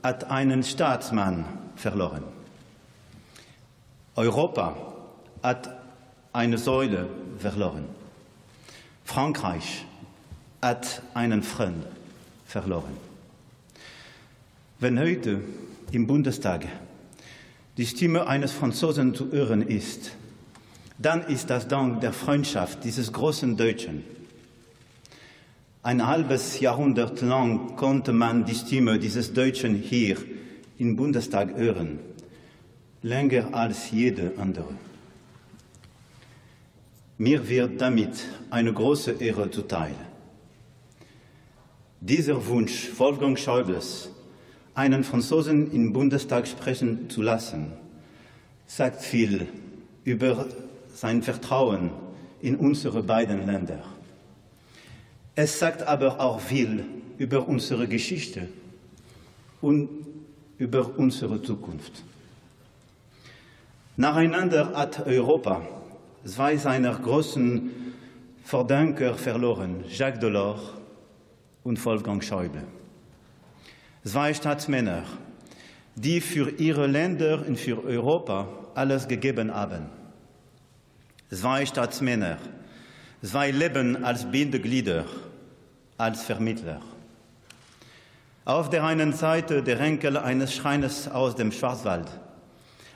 hat 0.00 0.30
einen 0.30 0.62
Staatsmann 0.62 1.44
verloren. 1.74 2.22
Europa 4.14 4.76
hat 5.42 5.76
eine 6.32 6.56
Säule 6.56 7.08
verloren. 7.36 7.86
Frankreich 9.02 9.84
hat 10.62 11.02
einen 11.14 11.42
Freund 11.42 11.84
verloren. 12.46 12.96
Wenn 14.78 15.00
heute 15.00 15.40
im 15.90 16.06
Bundestag 16.06 16.66
die 17.76 17.86
Stimme 17.86 18.28
eines 18.28 18.52
Franzosen 18.52 19.16
zu 19.16 19.32
hören 19.32 19.62
ist, 19.62 20.12
dann 20.96 21.26
ist 21.26 21.50
das 21.50 21.66
dank 21.66 22.02
der 22.02 22.12
Freundschaft 22.12 22.84
dieses 22.84 23.12
großen 23.12 23.56
Deutschen 23.56 24.04
ein 25.86 26.04
halbes 26.04 26.58
Jahrhundert 26.58 27.20
lang 27.20 27.76
konnte 27.76 28.12
man 28.12 28.44
die 28.44 28.56
Stimme 28.56 28.98
dieses 28.98 29.32
Deutschen 29.32 29.76
hier 29.76 30.16
im 30.78 30.96
Bundestag 30.96 31.56
hören, 31.56 32.00
länger 33.02 33.54
als 33.54 33.92
jede 33.92 34.32
andere. 34.36 34.74
Mir 37.18 37.48
wird 37.48 37.80
damit 37.80 38.18
eine 38.50 38.72
große 38.72 39.12
Ehre 39.12 39.48
zuteil. 39.52 39.94
Dieser 42.00 42.44
Wunsch 42.48 42.90
Wolfgang 42.98 43.38
Schäubles, 43.38 44.10
einen 44.74 45.04
Franzosen 45.04 45.70
im 45.70 45.92
Bundestag 45.92 46.48
sprechen 46.48 47.08
zu 47.10 47.22
lassen, 47.22 47.74
sagt 48.66 49.02
viel 49.02 49.46
über 50.02 50.46
sein 50.92 51.22
Vertrauen 51.22 51.90
in 52.40 52.56
unsere 52.56 53.04
beiden 53.04 53.46
Länder. 53.46 53.95
Es 55.38 55.58
sagt 55.58 55.82
aber 55.82 56.18
auch 56.18 56.40
viel 56.40 56.82
über 57.18 57.46
unsere 57.46 57.86
Geschichte 57.86 58.48
und 59.60 59.90
über 60.56 60.98
unsere 60.98 61.42
Zukunft. 61.42 62.02
Nacheinander 63.98 64.72
hat 64.74 65.06
Europa 65.06 65.60
zwei 66.24 66.56
seiner 66.56 66.94
großen 66.94 67.70
Verdanker 68.44 69.12
verloren, 69.12 69.84
Jacques 69.90 70.20
Delors 70.20 70.60
und 71.64 71.84
Wolfgang 71.84 72.24
Schäuble. 72.24 72.64
Zwei 74.04 74.32
Staatsmänner, 74.32 75.02
die 75.96 76.22
für 76.22 76.48
ihre 76.58 76.86
Länder 76.86 77.44
und 77.46 77.58
für 77.58 77.84
Europa 77.84 78.48
alles 78.74 79.06
gegeben 79.06 79.52
haben. 79.52 79.90
Zwei 81.30 81.66
Staatsmänner, 81.66 82.38
zwei 83.22 83.50
Leben 83.50 84.02
als 84.02 84.24
Bindeglieder 84.24 85.04
als 85.98 86.22
Vermittler. 86.22 86.80
Auf 88.44 88.70
der 88.70 88.84
einen 88.84 89.12
Seite 89.12 89.62
der 89.62 89.80
Enkel 89.80 90.16
eines 90.16 90.54
Schreiners 90.54 91.08
aus 91.08 91.34
dem 91.34 91.50
Schwarzwald, 91.50 92.06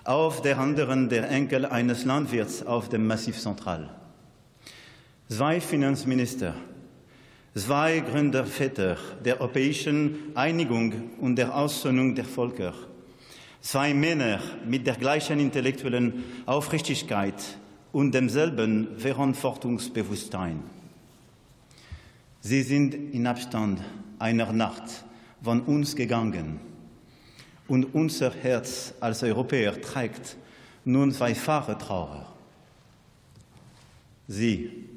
auf 0.05 0.43
der 0.43 0.59
anderen 0.59 1.09
der 1.09 1.29
Enkel 1.31 1.67
eines 1.67 2.05
Landwirts 2.05 2.65
auf 2.65 2.89
dem 2.89 3.07
Massiv 3.07 3.39
Central. 3.39 3.91
Zwei 5.29 5.61
Finanzminister, 5.61 6.55
zwei 7.55 8.01
Gründerväter 8.01 8.97
der 9.25 9.41
europäischen 9.41 10.33
Einigung 10.35 11.11
und 11.21 11.37
der 11.37 11.57
Aussöhnung 11.57 12.15
der 12.15 12.25
Völker, 12.25 12.75
zwei 13.61 13.93
Männer 13.95 14.41
mit 14.65 14.87
der 14.87 14.95
gleichen 14.95 15.41
intellektuellen 15.41 16.25
Aufrichtigkeit 16.47 17.59
und 17.93 18.13
demselben 18.13 18.99
Verantwortungsbewusstsein. 18.99 20.80
Sie 22.43 22.63
sind 22.63 22.95
in 22.95 23.27
Abstand 23.27 23.83
einer 24.19 24.51
Nacht 24.51 25.05
von 25.43 25.61
uns 25.61 25.95
gegangen. 25.95 26.59
Und 27.69 27.95
unser 27.95 28.33
Herz 28.33 28.95
als 28.99 29.23
Europäer 29.23 29.79
trägt 29.81 30.37
nun 30.85 31.13
zweifache 31.13 31.77
Trauer. 31.77 32.27
Sie, 34.27 34.89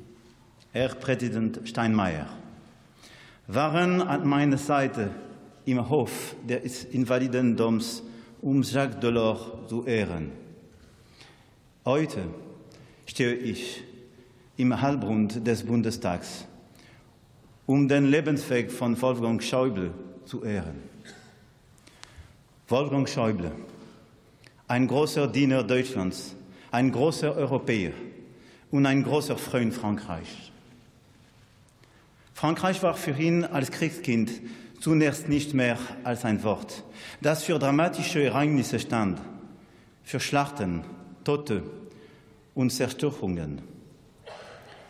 Herr 0.72 0.96
Präsident 0.96 1.60
Steinmeier, 1.66 2.28
waren 3.48 4.02
an 4.02 4.26
meiner 4.26 4.58
Seite 4.58 5.12
im 5.66 5.90
Hof 5.90 6.36
des 6.48 6.86
Invalidendoms, 6.86 8.04
um 8.42 8.64
Jacques 8.64 9.02
Delors 9.02 9.68
zu 9.68 9.86
ehren. 9.86 10.32
Heute 11.84 12.24
stehe 13.06 13.34
ich 13.34 13.84
im 14.56 14.80
Halbrund 14.80 15.46
des 15.46 15.64
Bundestags 15.66 16.46
um 17.66 17.88
den 17.88 18.06
Lebensweg 18.06 18.72
von 18.72 19.00
Wolfgang 19.02 19.42
Schäuble 19.42 19.94
zu 20.26 20.44
ehren. 20.44 20.84
Wolfgang 22.68 23.08
Schäuble, 23.08 23.52
ein 24.68 24.88
großer 24.88 25.28
Diener 25.28 25.64
Deutschlands, 25.64 26.36
ein 26.72 26.92
großer 26.92 27.36
Europäer 27.36 27.92
und 28.72 28.86
ein 28.86 29.04
großer 29.04 29.38
Freund 29.38 29.74
Frankreichs. 29.74 30.52
Frankreich 32.34 32.82
war 32.84 32.96
für 32.96 33.12
ihn 33.12 33.46
als 33.46 33.72
Kriegskind 33.72 34.32
zunächst 34.80 35.30
nicht 35.30 35.54
mehr 35.54 35.78
als 36.04 36.26
ein 36.26 36.44
Wort, 36.44 36.84
das 37.22 37.44
für 37.44 37.60
dramatische 37.60 38.24
Ereignisse 38.24 38.80
stand, 38.80 39.22
für 40.04 40.20
Schlachten, 40.20 40.84
Tote 41.24 41.64
und 42.54 42.72
Zerstörungen. 42.72 43.62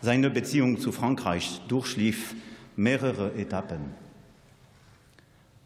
Seine 0.00 0.30
Beziehung 0.30 0.80
zu 0.80 0.90
Frankreich 0.90 1.60
durchlief 1.68 2.34
mehrere 2.76 3.32
Etappen. 3.34 3.94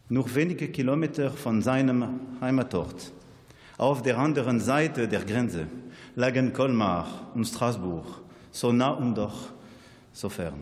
Nur 0.09 0.33
wenige 0.33 0.69
Kilometer 0.69 1.31
von 1.31 1.61
seinem 1.61 2.19
Heimatort, 2.41 3.11
auf 3.77 4.01
der 4.01 4.17
anderen 4.17 4.59
Seite 4.59 5.07
der 5.07 5.23
Grenze, 5.23 5.67
lagen 6.15 6.51
Colmar 6.51 7.31
und 7.33 7.45
Straßburg, 7.45 8.05
so 8.51 8.71
nah 8.71 8.91
und 8.91 9.15
doch 9.15 9.49
so 10.11 10.29
fern. 10.29 10.61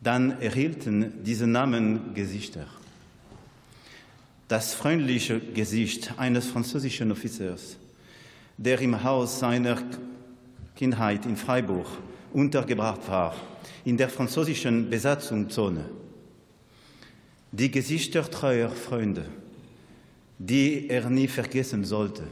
Dann 0.00 0.40
erhielten 0.40 1.22
diese 1.22 1.46
Namen 1.46 2.14
Gesichter. 2.14 2.66
Das 4.48 4.74
freundliche 4.74 5.38
Gesicht 5.38 6.18
eines 6.18 6.46
französischen 6.46 7.12
Offiziers, 7.12 7.76
der 8.56 8.80
im 8.80 9.04
Haus 9.04 9.38
seiner 9.38 9.76
Kindheit 10.74 11.26
in 11.26 11.36
Freiburg 11.36 11.86
untergebracht 12.32 13.08
war, 13.08 13.34
in 13.84 13.96
der 13.96 14.08
französischen 14.08 14.90
Besatzungszone. 14.90 15.84
Die 17.52 17.70
Gesichter 17.70 18.30
treuer 18.30 18.70
Freunde, 18.70 19.26
die 20.38 20.88
er 20.88 21.10
nie 21.10 21.28
vergessen 21.28 21.84
sollte. 21.84 22.22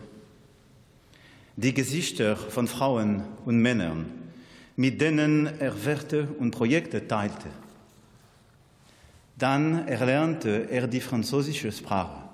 Die 1.57 1.75
Gesichter 1.75 2.37
von 2.37 2.69
Frauen 2.69 3.23
und 3.45 3.61
Männern, 3.61 4.07
mit 4.77 5.01
denen 5.01 5.47
er 5.59 5.85
Werte 5.85 6.29
und 6.39 6.53
Projekte 6.53 7.07
teilte. 7.09 7.49
Dann 9.37 9.89
erlernte 9.89 10.71
er 10.71 10.87
die 10.87 11.01
französische 11.01 11.73
Sprache. 11.73 12.29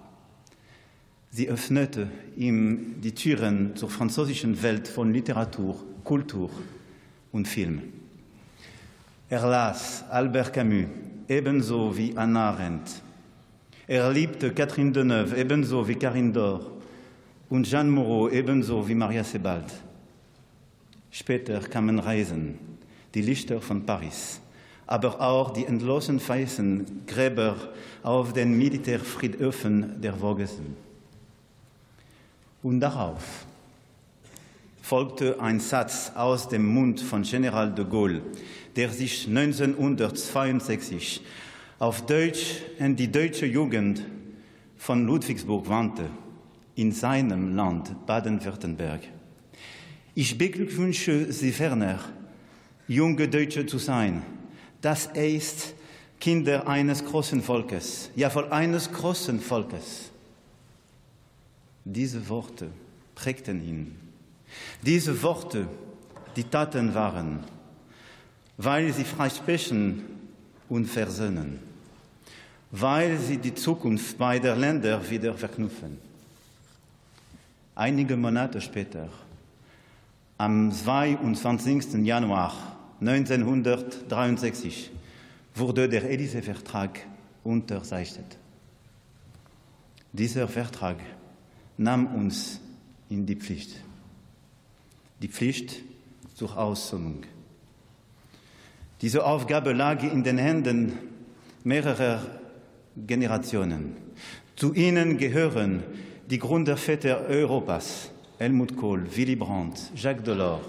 Sie 1.30 1.48
öffnete 1.48 2.10
ihm 2.36 3.00
die 3.00 3.14
Türen 3.14 3.74
zur 3.76 3.90
französischen 3.90 4.62
Welt 4.62 4.86
von 4.86 5.12
Literatur, 5.12 5.82
Kultur 6.04 6.50
und 7.34 7.48
Film. 7.48 7.82
Er 9.28 9.46
las 9.46 10.04
Albert 10.08 10.52
Camus 10.52 10.86
ebenso 11.28 11.96
wie 11.96 12.16
Anna 12.16 12.50
Arendt. 12.50 13.02
Er 13.88 14.10
liebte 14.12 14.52
Catherine 14.52 14.92
Deneuve 14.92 15.36
ebenso 15.36 15.86
wie 15.86 15.96
Carine 15.96 16.32
Dor 16.32 16.70
und 17.50 17.66
Jeanne 17.66 17.90
Moreau 17.90 18.28
ebenso 18.28 18.86
wie 18.86 18.94
Maria 18.94 19.24
Sebald. 19.24 19.64
Später 21.10 21.58
kamen 21.58 21.98
Reisen, 21.98 22.56
die 23.14 23.22
Lichter 23.22 23.60
von 23.60 23.84
Paris, 23.84 24.40
aber 24.86 25.20
auch 25.20 25.52
die 25.52 25.66
endlosen 25.66 26.20
weißen 26.26 27.04
Gräber 27.06 27.56
auf 28.04 28.32
den 28.32 28.56
Militärfriedhöfen 28.56 30.00
der 30.00 30.14
Vogesen. 30.14 30.76
Und 32.62 32.78
darauf 32.78 33.43
folgte 34.84 35.40
ein 35.40 35.60
Satz 35.60 36.12
aus 36.14 36.48
dem 36.50 36.66
Mund 36.66 37.00
von 37.00 37.22
General 37.22 37.74
de 37.74 37.86
Gaulle, 37.86 38.20
der 38.76 38.90
sich 38.90 39.26
1962 39.26 41.22
auf 41.78 42.04
Deutsch 42.04 42.60
an 42.78 42.94
die 42.94 43.10
deutsche 43.10 43.46
Jugend 43.46 44.02
von 44.76 45.06
Ludwigsburg 45.06 45.70
wandte, 45.70 46.10
in 46.74 46.92
seinem 46.92 47.56
Land 47.56 48.04
Baden-Württemberg. 48.04 49.00
Ich 50.14 50.36
beglückwünsche 50.36 51.32
Sie 51.32 51.52
ferner, 51.52 52.00
junge 52.86 53.26
Deutsche 53.26 53.64
zu 53.64 53.78
sein. 53.78 54.20
Das 54.82 55.06
ist 55.14 55.72
Kinder 56.20 56.68
eines 56.68 57.02
großen 57.02 57.40
Volkes, 57.40 58.10
ja 58.16 58.28
voll 58.28 58.52
eines 58.52 58.92
großen 58.92 59.40
Volkes. 59.40 60.10
Diese 61.86 62.28
Worte 62.28 62.68
prägten 63.14 63.66
ihn. 63.66 64.03
Diese 64.82 65.22
Worte, 65.22 65.66
die 66.36 66.44
Taten 66.44 66.94
waren, 66.94 67.44
weil 68.56 68.92
sie 68.92 69.04
freisprechen 69.04 70.04
und 70.68 70.86
versöhnen, 70.86 71.58
weil 72.70 73.18
sie 73.18 73.38
die 73.38 73.54
Zukunft 73.54 74.18
beider 74.18 74.56
Länder 74.56 75.08
wieder 75.08 75.34
verknüpfen. 75.34 75.98
Einige 77.74 78.16
Monate 78.16 78.60
später, 78.60 79.08
am 80.38 80.70
22. 80.70 81.94
Januar 82.04 82.52
1963, 83.00 84.90
wurde 85.54 85.88
der 85.88 86.10
Élysée-Vertrag 86.10 87.00
unterzeichnet. 87.42 88.36
Dieser 90.12 90.48
Vertrag 90.48 90.96
nahm 91.76 92.06
uns 92.06 92.60
in 93.08 93.26
die 93.26 93.36
Pflicht. 93.36 93.76
Die 95.20 95.28
Pflicht 95.28 95.82
zur 96.34 96.56
Aussöhnung. 96.56 97.22
Diese 99.00 99.24
Aufgabe 99.24 99.72
lag 99.72 100.02
in 100.02 100.24
den 100.24 100.38
Händen 100.38 100.98
mehrerer 101.62 102.22
Generationen. 102.96 103.96
Zu 104.56 104.72
ihnen 104.74 105.18
gehören 105.18 105.82
die 106.30 106.38
Gründerväter 106.38 107.26
Europas, 107.28 108.10
Helmut 108.38 108.76
Kohl, 108.76 109.04
Willy 109.14 109.36
Brandt, 109.36 109.90
Jacques 109.94 110.24
Delors, 110.24 110.60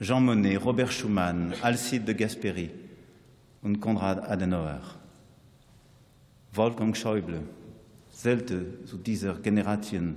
Jean 0.00 0.24
Monnet, 0.24 0.64
Robert 0.64 0.92
Schuman, 0.92 1.54
Alcide 1.62 2.04
de 2.04 2.14
Gasperi 2.14 2.70
und 3.62 3.80
Konrad 3.80 4.28
Adenauer. 4.28 4.80
Wolfgang 6.52 6.96
Schäuble 6.96 7.42
zählte 8.12 8.84
zu 8.84 8.98
dieser 8.98 9.34
Generation 9.34 10.16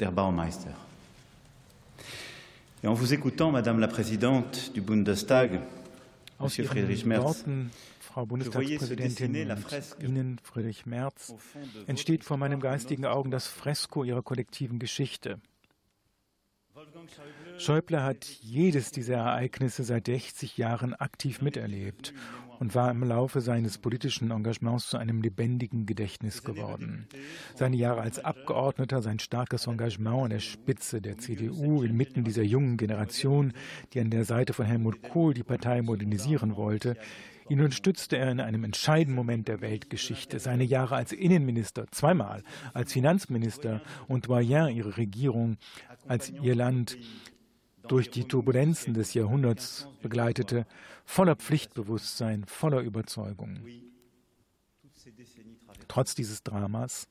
der 0.00 0.10
Baumeister. 0.10 0.85
Et 2.82 2.86
en 2.86 2.94
vous 2.94 3.14
écoutant, 3.14 3.50
Madame 3.50 3.80
la 3.80 3.88
Présidente 3.88 4.72
du 4.74 4.82
Bundestag, 4.82 5.60
Aus 6.38 6.44
Monsieur 6.44 6.64
Friedrich 6.64 7.06
Merz, 7.06 7.22
Worten, 7.22 7.70
Frau 8.00 8.26
Bundestagspräsidentin, 8.26 9.50
und 9.50 10.02
Ihnen, 10.02 10.38
Friedrich 10.42 10.84
Merz, 10.84 11.34
entsteht 11.86 12.22
vor 12.22 12.36
meinem 12.36 12.60
geistigen 12.60 13.06
Augen 13.06 13.30
das 13.30 13.46
Fresko 13.46 14.04
Ihrer 14.04 14.22
kollektiven 14.22 14.78
Geschichte. 14.78 15.40
Schäuble 17.56 18.02
hat 18.02 18.26
jedes 18.42 18.90
dieser 18.90 19.16
Ereignisse 19.16 19.82
seit 19.82 20.06
60 20.06 20.58
Jahren 20.58 20.92
aktiv 20.92 21.40
miterlebt 21.40 22.12
und 22.58 22.74
war 22.74 22.90
im 22.90 23.02
Laufe 23.02 23.40
seines 23.40 23.78
politischen 23.78 24.30
Engagements 24.30 24.88
zu 24.88 24.96
einem 24.96 25.22
lebendigen 25.22 25.86
Gedächtnis 25.86 26.42
geworden. 26.42 27.06
Seine 27.54 27.76
Jahre 27.76 28.02
als 28.02 28.18
Abgeordneter, 28.24 29.02
sein 29.02 29.18
starkes 29.18 29.66
Engagement 29.66 30.24
an 30.24 30.30
der 30.30 30.40
Spitze 30.40 31.00
der 31.00 31.18
CDU 31.18 31.82
inmitten 31.82 32.24
dieser 32.24 32.42
jungen 32.42 32.76
Generation, 32.76 33.52
die 33.92 34.00
an 34.00 34.10
der 34.10 34.24
Seite 34.24 34.52
von 34.52 34.66
Helmut 34.66 35.02
Kohl 35.02 35.34
die 35.34 35.42
Partei 35.42 35.82
modernisieren 35.82 36.56
wollte, 36.56 36.96
Ihn 37.48 37.60
unterstützte 37.60 38.16
er 38.16 38.32
in 38.32 38.40
einem 38.40 38.64
entscheidenden 38.64 39.14
Moment 39.14 39.46
der 39.46 39.60
Weltgeschichte. 39.60 40.40
Seine 40.40 40.64
Jahre 40.64 40.96
als 40.96 41.12
Innenminister, 41.12 41.86
zweimal 41.92 42.42
als 42.74 42.92
Finanzminister 42.92 43.82
und 44.08 44.28
Doyen 44.28 44.74
ihrer 44.74 44.96
Regierung, 44.96 45.56
als 46.08 46.30
ihr 46.30 46.56
Land 46.56 46.98
durch 47.88 48.10
die 48.10 48.24
Turbulenzen 48.24 48.94
des 48.94 49.14
Jahrhunderts 49.14 49.88
begleitete, 50.02 50.66
voller 51.04 51.36
Pflichtbewusstsein, 51.36 52.44
voller 52.44 52.80
Überzeugung. 52.80 53.60
Trotz 55.88 56.14
dieses 56.14 56.42
Dramas, 56.42 57.08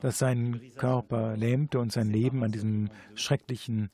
das 0.00 0.18
seinen 0.18 0.74
Körper 0.76 1.36
lähmte 1.36 1.78
und 1.78 1.92
sein 1.92 2.10
Leben 2.10 2.42
an 2.44 2.52
diesem 2.52 2.90
schrecklichen 3.14 3.90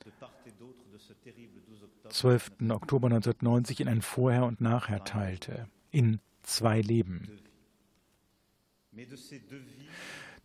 12. 2.09 2.51
Oktober 2.69 3.07
1990 3.07 3.81
in 3.81 3.87
ein 3.87 4.01
Vorher 4.01 4.45
und 4.45 4.61
Nachher 4.61 5.03
teilte, 5.03 5.67
in 5.91 6.19
zwei 6.43 6.81
Leben. 6.81 7.39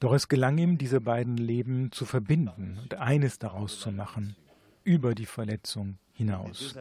Doch 0.01 0.13
es 0.15 0.29
gelang 0.29 0.59
ihm, 0.59 0.79
diese 0.79 1.01
beiden 1.01 1.37
Leben 1.37 1.93
zu 1.93 2.07
verbinden 2.07 2.79
und 2.83 2.95
eines 2.95 3.39
daraus 3.39 3.79
zu 3.79 3.93
machen, 3.93 4.35
über 4.91 5.15
die 5.15 5.27
Verletzung 5.27 5.99
hinaus. 6.13 6.75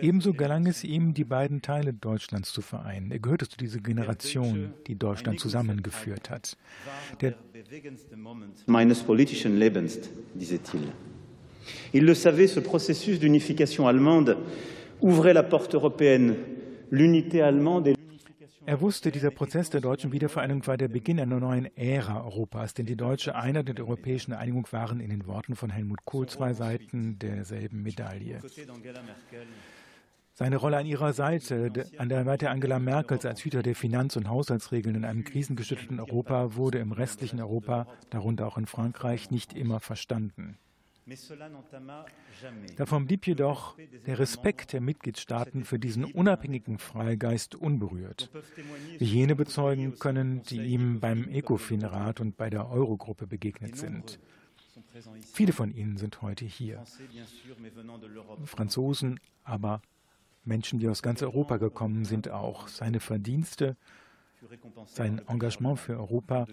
Ebenso 0.00 0.32
gelang 0.32 0.66
es 0.66 0.84
ihm, 0.84 1.12
die 1.12 1.24
beiden 1.24 1.60
Teile 1.60 1.92
Deutschlands 1.92 2.52
zu 2.52 2.62
vereinen. 2.62 3.10
Er 3.10 3.18
gehörte 3.18 3.46
zu 3.48 3.56
dieser 3.58 3.80
Generation, 3.80 4.72
die 4.86 4.94
Deutschland 4.94 5.40
zusammengeführt 5.40 6.30
hat. 6.30 6.56
Der 7.20 7.34
meines 8.66 9.02
politischen 9.02 9.58
Lebens, 9.58 9.98
disait-il. 10.34 10.92
Il 11.92 12.04
le 12.04 12.14
savait, 12.14 12.46
ce 12.46 12.60
processus 12.60 13.18
d'unification 13.18 13.88
allemande 13.88 14.36
ouvrait 15.00 15.34
la 15.34 15.42
porte 15.42 15.74
européenne. 15.74 16.36
L'unité 16.90 17.42
allemande 17.42 17.95
Er 18.66 18.80
wusste, 18.80 19.12
dieser 19.12 19.30
Prozess 19.30 19.70
der 19.70 19.80
deutschen 19.80 20.10
Wiedervereinigung 20.10 20.66
war 20.66 20.76
der 20.76 20.88
Beginn 20.88 21.20
einer 21.20 21.38
neuen 21.38 21.66
Ära 21.76 22.24
Europas, 22.24 22.74
denn 22.74 22.84
die 22.84 22.96
deutsche 22.96 23.36
Einheit 23.36 23.68
und 23.68 23.78
die 23.78 23.82
europäische 23.82 24.36
Einigung 24.36 24.66
waren 24.72 24.98
in 24.98 25.10
den 25.10 25.28
Worten 25.28 25.54
von 25.54 25.70
Helmut 25.70 26.04
Kohl 26.04 26.26
zwei 26.26 26.52
Seiten 26.52 27.16
derselben 27.20 27.84
Medaille. 27.84 28.40
Seine 30.32 30.56
Rolle 30.56 30.78
an 30.78 30.86
ihrer 30.86 31.12
Seite, 31.12 31.70
an 31.98 32.08
der 32.08 32.24
Seite 32.24 32.50
Angela 32.50 32.80
Merkels 32.80 33.24
als 33.24 33.44
Hüter 33.44 33.62
der 33.62 33.76
Finanz- 33.76 34.16
und 34.16 34.28
Haushaltsregeln 34.28 34.96
in 34.96 35.04
einem 35.04 35.22
krisengeschüttelten 35.22 36.00
Europa, 36.00 36.56
wurde 36.56 36.78
im 36.78 36.90
restlichen 36.90 37.40
Europa, 37.40 37.86
darunter 38.10 38.48
auch 38.48 38.58
in 38.58 38.66
Frankreich, 38.66 39.30
nicht 39.30 39.52
immer 39.52 39.78
verstanden. 39.78 40.58
Davon 42.76 43.06
blieb 43.06 43.26
jedoch 43.28 43.76
der 44.06 44.18
Respekt 44.18 44.72
der 44.72 44.80
Mitgliedstaaten 44.80 45.64
für 45.64 45.78
diesen 45.78 46.04
unabhängigen 46.04 46.78
Freigeist 46.78 47.54
unberührt, 47.54 48.30
wie 48.98 49.04
jene 49.04 49.36
bezeugen 49.36 49.98
können, 50.00 50.42
die 50.42 50.60
ihm 50.62 50.98
beim 50.98 51.28
ECOFIN-Rat 51.28 52.20
und 52.20 52.36
bei 52.36 52.50
der 52.50 52.68
Eurogruppe 52.68 53.28
begegnet 53.28 53.76
sind. 53.76 54.18
Viele 55.32 55.52
von 55.52 55.70
ihnen 55.70 55.96
sind 55.96 56.22
heute 56.22 56.44
hier. 56.44 56.82
Franzosen, 58.44 59.20
aber 59.44 59.82
Menschen, 60.44 60.80
die 60.80 60.88
aus 60.88 61.02
ganz 61.02 61.22
Europa 61.22 61.58
gekommen 61.58 62.04
sind, 62.04 62.30
auch. 62.30 62.66
Seine 62.66 62.98
Verdienste, 62.98 63.76
sein 64.86 65.20
Engagement 65.28 65.78
für 65.78 65.96
Europa 65.96 66.46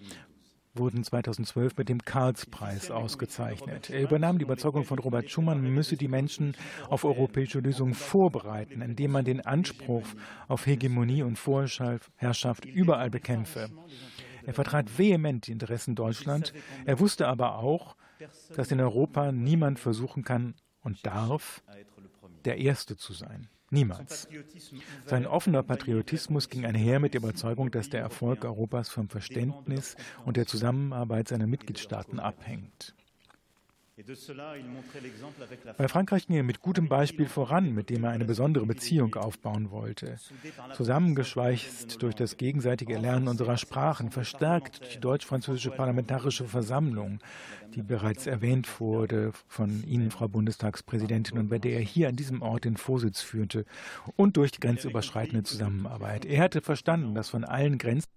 wurden 0.75 1.03
2012 1.03 1.77
mit 1.77 1.89
dem 1.89 1.99
Karlspreis 1.99 2.89
ausgezeichnet. 2.91 3.89
Er 3.89 4.01
übernahm 4.01 4.37
die 4.37 4.43
Überzeugung 4.43 4.83
von 4.83 4.99
Robert 4.99 5.29
Schumann, 5.29 5.61
man 5.61 5.73
müsse 5.73 5.97
die 5.97 6.07
Menschen 6.07 6.55
auf 6.89 7.05
europäische 7.05 7.59
Lösungen 7.59 7.93
vorbereiten, 7.93 8.81
indem 8.81 9.11
man 9.11 9.25
den 9.25 9.41
Anspruch 9.41 10.05
auf 10.47 10.65
Hegemonie 10.65 11.23
und 11.23 11.37
Vorherrschaft 11.37 12.65
überall 12.65 13.09
bekämpfe. 13.09 13.69
Er 14.45 14.53
vertrat 14.53 14.97
vehement 14.97 15.47
die 15.47 15.51
Interessen 15.51 15.95
Deutschlands. 15.95 16.53
Er 16.85 16.99
wusste 16.99 17.27
aber 17.27 17.59
auch, 17.59 17.95
dass 18.55 18.71
in 18.71 18.81
Europa 18.81 19.31
niemand 19.31 19.79
versuchen 19.79 20.23
kann 20.23 20.55
und 20.81 21.05
darf, 21.05 21.63
der 22.45 22.57
Erste 22.57 22.97
zu 22.97 23.13
sein. 23.13 23.47
Niemals. 23.73 24.27
Sein 25.07 25.25
offener 25.25 25.63
Patriotismus 25.63 26.49
ging 26.49 26.63
einher 26.63 26.99
mit 26.99 27.15
der 27.15 27.21
Überzeugung, 27.21 27.71
dass 27.71 27.89
der 27.89 28.01
Erfolg 28.01 28.45
Europas 28.45 28.87
vom 28.87 29.09
Verständnis 29.09 29.95
und 30.25 30.37
der 30.37 30.45
Zusammenarbeit 30.45 31.27
seiner 31.27 31.47
Mitgliedstaaten 31.47 32.19
abhängt. 32.19 32.93
Bei 35.77 35.87
Frankreich 35.87 36.25
ging 36.25 36.35
er 36.35 36.43
mit 36.43 36.61
gutem 36.61 36.89
Beispiel 36.89 37.27
voran, 37.27 37.75
mit 37.75 37.91
dem 37.91 38.03
er 38.03 38.09
eine 38.09 38.25
besondere 38.25 38.65
Beziehung 38.65 39.13
aufbauen 39.13 39.69
wollte. 39.69 40.17
Zusammengeschweißt 40.73 42.01
durch 42.01 42.15
das 42.15 42.37
gegenseitige 42.37 42.93
Erlernen 42.93 43.27
unserer 43.27 43.55
Sprachen, 43.57 44.09
verstärkt 44.09 44.79
durch 44.79 44.93
die 44.93 44.99
deutsch-französische 44.99 45.69
Parlamentarische 45.69 46.45
Versammlung, 46.45 47.19
die 47.75 47.83
bereits 47.83 48.25
erwähnt 48.25 48.79
wurde 48.79 49.31
von 49.47 49.83
Ihnen, 49.87 50.09
Frau 50.09 50.27
Bundestagspräsidentin, 50.27 51.37
und 51.37 51.49
bei 51.49 51.59
der 51.59 51.73
er 51.73 51.81
hier 51.81 52.09
an 52.09 52.15
diesem 52.15 52.41
Ort 52.41 52.65
den 52.65 52.77
Vorsitz 52.77 53.21
führte, 53.21 53.63
und 54.15 54.37
durch 54.37 54.51
die 54.51 54.59
grenzüberschreitende 54.59 55.43
Zusammenarbeit. 55.43 56.25
Er 56.25 56.41
hatte 56.41 56.61
verstanden, 56.61 57.13
dass 57.13 57.29
von 57.29 57.43
allen 57.43 57.77
Grenzen 57.77 58.09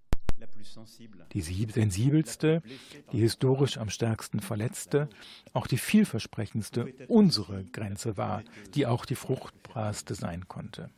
die 1.33 1.41
sensibelste, 1.41 2.61
die 3.11 3.19
historisch 3.19 3.77
am 3.77 3.89
stärksten 3.89 4.39
verletzte, 4.39 5.09
auch 5.53 5.67
die 5.67 5.77
vielversprechendste 5.77 6.93
unsere 7.07 7.63
Grenze 7.65 8.17
war, 8.17 8.43
die 8.73 8.85
auch 8.85 9.05
die 9.05 9.15
fruchtbarste 9.15 10.15
sein 10.15 10.47
konnte. 10.47 10.89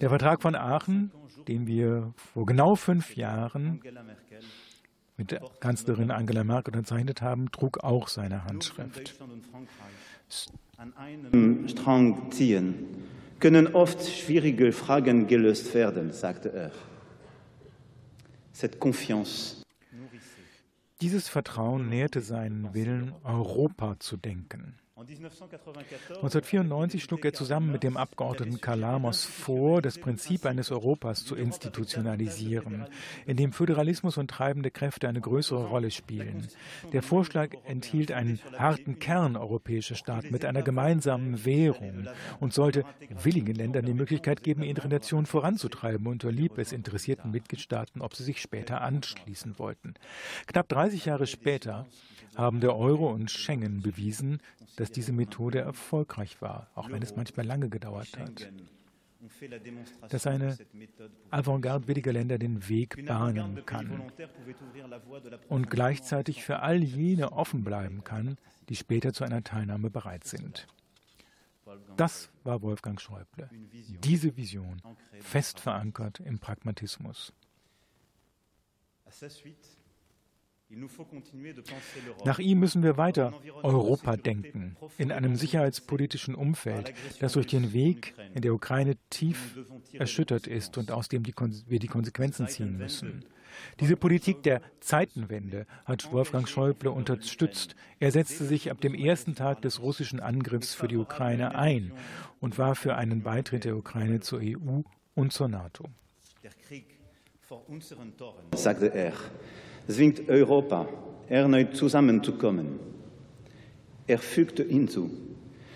Der 0.00 0.08
Vertrag 0.08 0.42
von 0.42 0.54
Aachen, 0.54 1.10
den 1.48 1.66
wir 1.66 2.12
vor 2.16 2.46
genau 2.46 2.76
fünf 2.76 3.16
Jahren 3.16 3.80
mit 5.16 5.30
der 5.30 5.40
Kanzlerin 5.60 6.10
Angela 6.10 6.44
Merkel 6.44 6.74
unterzeichnet 6.74 7.20
haben, 7.22 7.50
trug 7.50 7.78
auch 7.78 8.08
seine 8.08 8.44
Handschrift. 8.44 9.20
An 10.76 10.96
einem 10.96 11.68
Strang 11.68 12.30
ziehen 12.30 12.86
können 13.42 13.74
oft 13.74 14.06
schwierige 14.06 14.70
Fragen 14.70 15.26
gelöst 15.26 15.74
werden, 15.74 16.12
sagte 16.12 16.52
er. 16.52 16.70
Cette 18.52 18.78
confiance. 18.78 19.64
Dieses 21.00 21.28
Vertrauen 21.28 21.88
nährte 21.88 22.20
seinen 22.20 22.72
Willen, 22.72 23.12
Europa 23.24 23.96
zu 23.98 24.16
denken. 24.16 24.78
1994 25.02 27.02
schlug 27.02 27.24
er 27.24 27.32
zusammen 27.32 27.72
mit 27.72 27.82
dem 27.82 27.96
Abgeordneten 27.96 28.60
Kalamos 28.60 29.24
vor, 29.24 29.82
das 29.82 29.98
Prinzip 29.98 30.46
eines 30.46 30.70
Europas 30.70 31.24
zu 31.24 31.34
institutionalisieren, 31.34 32.86
in 33.26 33.36
dem 33.36 33.52
Föderalismus 33.52 34.16
und 34.16 34.30
treibende 34.30 34.70
Kräfte 34.70 35.08
eine 35.08 35.20
größere 35.20 35.66
Rolle 35.66 35.90
spielen. 35.90 36.46
Der 36.92 37.02
Vorschlag 37.02 37.50
enthielt 37.64 38.12
einen 38.12 38.38
harten 38.56 39.00
Kern 39.00 39.36
europäischer 39.36 39.96
Staaten 39.96 40.30
mit 40.30 40.44
einer 40.44 40.62
gemeinsamen 40.62 41.44
Währung 41.44 42.06
und 42.38 42.52
sollte 42.52 42.84
willigen 43.22 43.56
Ländern 43.56 43.86
die 43.86 43.94
Möglichkeit 43.94 44.44
geben, 44.44 44.62
Integration 44.62 45.26
voranzutreiben, 45.26 46.06
unterlieb 46.06 46.58
es 46.58 46.70
interessierten 46.72 47.32
Mitgliedstaaten, 47.32 48.02
ob 48.02 48.14
sie 48.14 48.24
sich 48.24 48.40
später 48.40 48.82
anschließen 48.82 49.58
wollten. 49.58 49.94
Knapp 50.46 50.68
30 50.68 51.06
Jahre 51.06 51.26
später 51.26 51.86
haben 52.36 52.60
der 52.60 52.76
Euro 52.76 53.10
und 53.10 53.30
Schengen 53.30 53.82
bewiesen, 53.82 54.40
dass 54.76 54.90
diese 54.90 55.12
Methode 55.12 55.60
erfolgreich 55.60 56.40
war, 56.40 56.70
auch 56.74 56.90
wenn 56.90 57.02
es 57.02 57.16
manchmal 57.16 57.46
lange 57.46 57.68
gedauert 57.68 58.18
hat. 58.18 58.50
Dass 60.08 60.26
eine 60.26 60.58
Avantgarde 61.30 61.86
williger 61.86 62.12
Länder 62.12 62.38
den 62.38 62.68
Weg 62.68 63.06
bahnen 63.06 63.64
kann 63.66 64.10
und 65.48 65.70
gleichzeitig 65.70 66.42
für 66.42 66.60
all 66.60 66.82
jene 66.82 67.32
offen 67.32 67.62
bleiben 67.62 68.02
kann, 68.02 68.36
die 68.68 68.76
später 68.76 69.12
zu 69.12 69.24
einer 69.24 69.44
Teilnahme 69.44 69.90
bereit 69.90 70.24
sind. 70.24 70.66
Das 71.96 72.30
war 72.42 72.62
Wolfgang 72.62 73.00
Schäuble. 73.00 73.48
Diese 74.02 74.36
Vision, 74.36 74.82
fest 75.20 75.60
verankert 75.60 76.20
im 76.20 76.38
Pragmatismus. 76.38 77.32
Nach 82.24 82.38
ihm 82.38 82.60
müssen 82.60 82.82
wir 82.82 82.96
weiter 82.96 83.34
Europa 83.62 84.16
denken, 84.16 84.76
in 84.98 85.12
einem 85.12 85.36
sicherheitspolitischen 85.36 86.34
Umfeld, 86.34 86.94
das 87.20 87.34
durch 87.34 87.46
den 87.46 87.72
Weg 87.72 88.14
in 88.34 88.42
der 88.42 88.54
Ukraine 88.54 88.96
tief 89.10 89.58
erschüttert 89.92 90.46
ist 90.46 90.78
und 90.78 90.90
aus 90.90 91.08
dem 91.08 91.22
die 91.22 91.34
wir 91.66 91.78
die 91.78 91.88
Konsequenzen 91.88 92.48
ziehen 92.48 92.76
müssen. 92.76 93.24
Diese 93.80 93.96
Politik 93.96 94.42
der 94.42 94.62
Zeitenwende 94.80 95.66
hat 95.84 96.10
Wolfgang 96.12 96.48
Schäuble 96.48 96.90
unterstützt. 96.90 97.76
Er 98.00 98.10
setzte 98.10 98.44
sich 98.44 98.70
ab 98.70 98.80
dem 98.80 98.94
ersten 98.94 99.34
Tag 99.34 99.62
des 99.62 99.80
russischen 99.80 100.20
Angriffs 100.20 100.74
für 100.74 100.88
die 100.88 100.96
Ukraine 100.96 101.54
ein 101.54 101.92
und 102.40 102.58
war 102.58 102.74
für 102.74 102.96
einen 102.96 103.22
Beitritt 103.22 103.64
der 103.64 103.76
Ukraine 103.76 104.20
zur 104.20 104.40
EU 104.40 104.82
und 105.14 105.32
zur 105.32 105.48
NATO. 105.48 105.84
Der 106.42 106.52
Krieg 106.66 106.86
vor 107.40 107.68
unseren 107.68 108.16
Toren, 108.16 108.46
sagte 108.54 108.86
er, 108.86 109.12
zwingt 109.88 110.28
Europa, 110.28 110.88
erneut 111.28 111.76
zusammenzukommen. 111.76 112.78
Er 114.06 114.18
fügte 114.18 114.64
hinzu, 114.64 115.10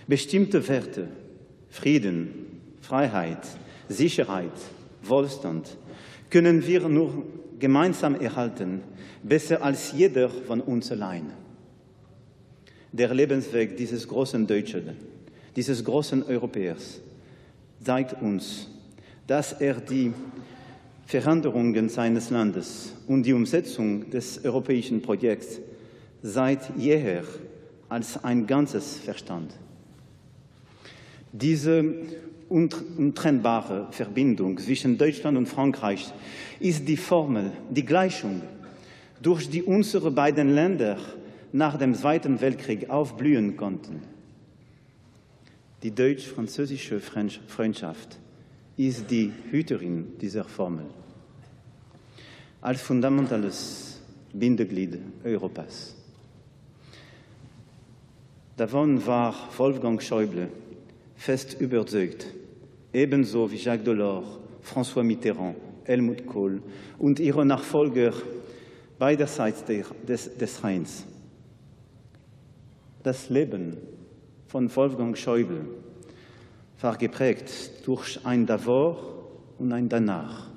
bestimmte 0.06 0.66
Werte, 0.68 1.08
Frieden, 1.70 2.46
Freiheit, 2.80 3.46
Sicherheit, 3.88 4.52
Wohlstand 5.02 5.76
können 6.30 6.66
wir 6.66 6.88
nur 6.88 7.24
gemeinsam 7.58 8.20
erhalten, 8.20 8.82
besser 9.22 9.62
als 9.62 9.92
jeder 9.92 10.28
von 10.28 10.60
uns 10.60 10.90
allein. 10.90 11.32
Der 12.92 13.12
Lebensweg 13.14 13.76
dieses 13.76 14.06
großen 14.08 14.46
Deutschen, 14.46 14.96
dieses 15.54 15.84
großen 15.84 16.22
Europäers 16.24 17.00
zeigt 17.82 18.20
uns, 18.20 18.68
dass 19.26 19.52
er 19.52 19.74
die 19.74 20.12
Veränderungen 21.06 21.88
seines 21.88 22.30
Landes 22.30 22.92
und 23.06 23.22
die 23.22 23.32
Umsetzung 23.32 24.10
des 24.10 24.44
europäischen 24.44 25.02
Projekts 25.02 25.60
seit 26.20 26.76
jeher 26.76 27.22
als 27.88 28.22
ein 28.24 28.46
Ganzes 28.46 28.96
verstand. 28.96 29.52
Diese 31.32 31.84
untrennbare 32.48 33.86
Verbindung 33.92 34.58
zwischen 34.58 34.98
Deutschland 34.98 35.38
und 35.38 35.46
Frankreich 35.46 36.12
ist 36.58 36.88
die 36.88 36.96
Formel, 36.96 37.52
die 37.70 37.84
Gleichung, 37.84 38.42
durch 39.22 39.48
die 39.48 39.62
unsere 39.62 40.10
beiden 40.10 40.54
Länder 40.54 40.98
nach 41.52 41.78
dem 41.78 41.94
Zweiten 41.94 42.40
Weltkrieg 42.40 42.90
aufblühen 42.90 43.56
konnten. 43.56 44.02
Die 45.84 45.94
deutsch-französische 45.94 47.00
Freundschaft 47.00 48.18
ist 48.76 49.10
die 49.10 49.32
Hüterin 49.50 50.18
dieser 50.20 50.44
Formel 50.44 50.84
als 52.60 52.82
fundamentales 52.82 54.00
Bindeglied 54.32 54.98
Europas. 55.24 55.94
Davon 58.56 59.06
war 59.06 59.34
Wolfgang 59.56 60.02
Schäuble 60.02 60.48
fest 61.14 61.56
überzeugt, 61.60 62.26
ebenso 62.92 63.50
wie 63.50 63.56
Jacques 63.56 63.84
Delors, 63.84 64.24
François 64.62 65.02
Mitterrand, 65.02 65.56
Helmut 65.84 66.26
Kohl 66.26 66.60
und 66.98 67.20
ihre 67.20 67.46
Nachfolger 67.46 68.12
beiderseits 68.98 69.64
des, 69.64 70.36
des 70.36 70.64
Rheins. 70.64 71.04
Das 73.02 73.30
Leben 73.30 73.76
von 74.48 74.74
Wolfgang 74.74 75.16
Schäuble 75.16 75.66
war 76.80 76.96
geprägt 76.96 77.86
durch 77.86 78.20
ein 78.24 78.46
Davor 78.46 78.96
und 79.58 79.72
ein 79.72 79.88
Danach. 79.88 80.48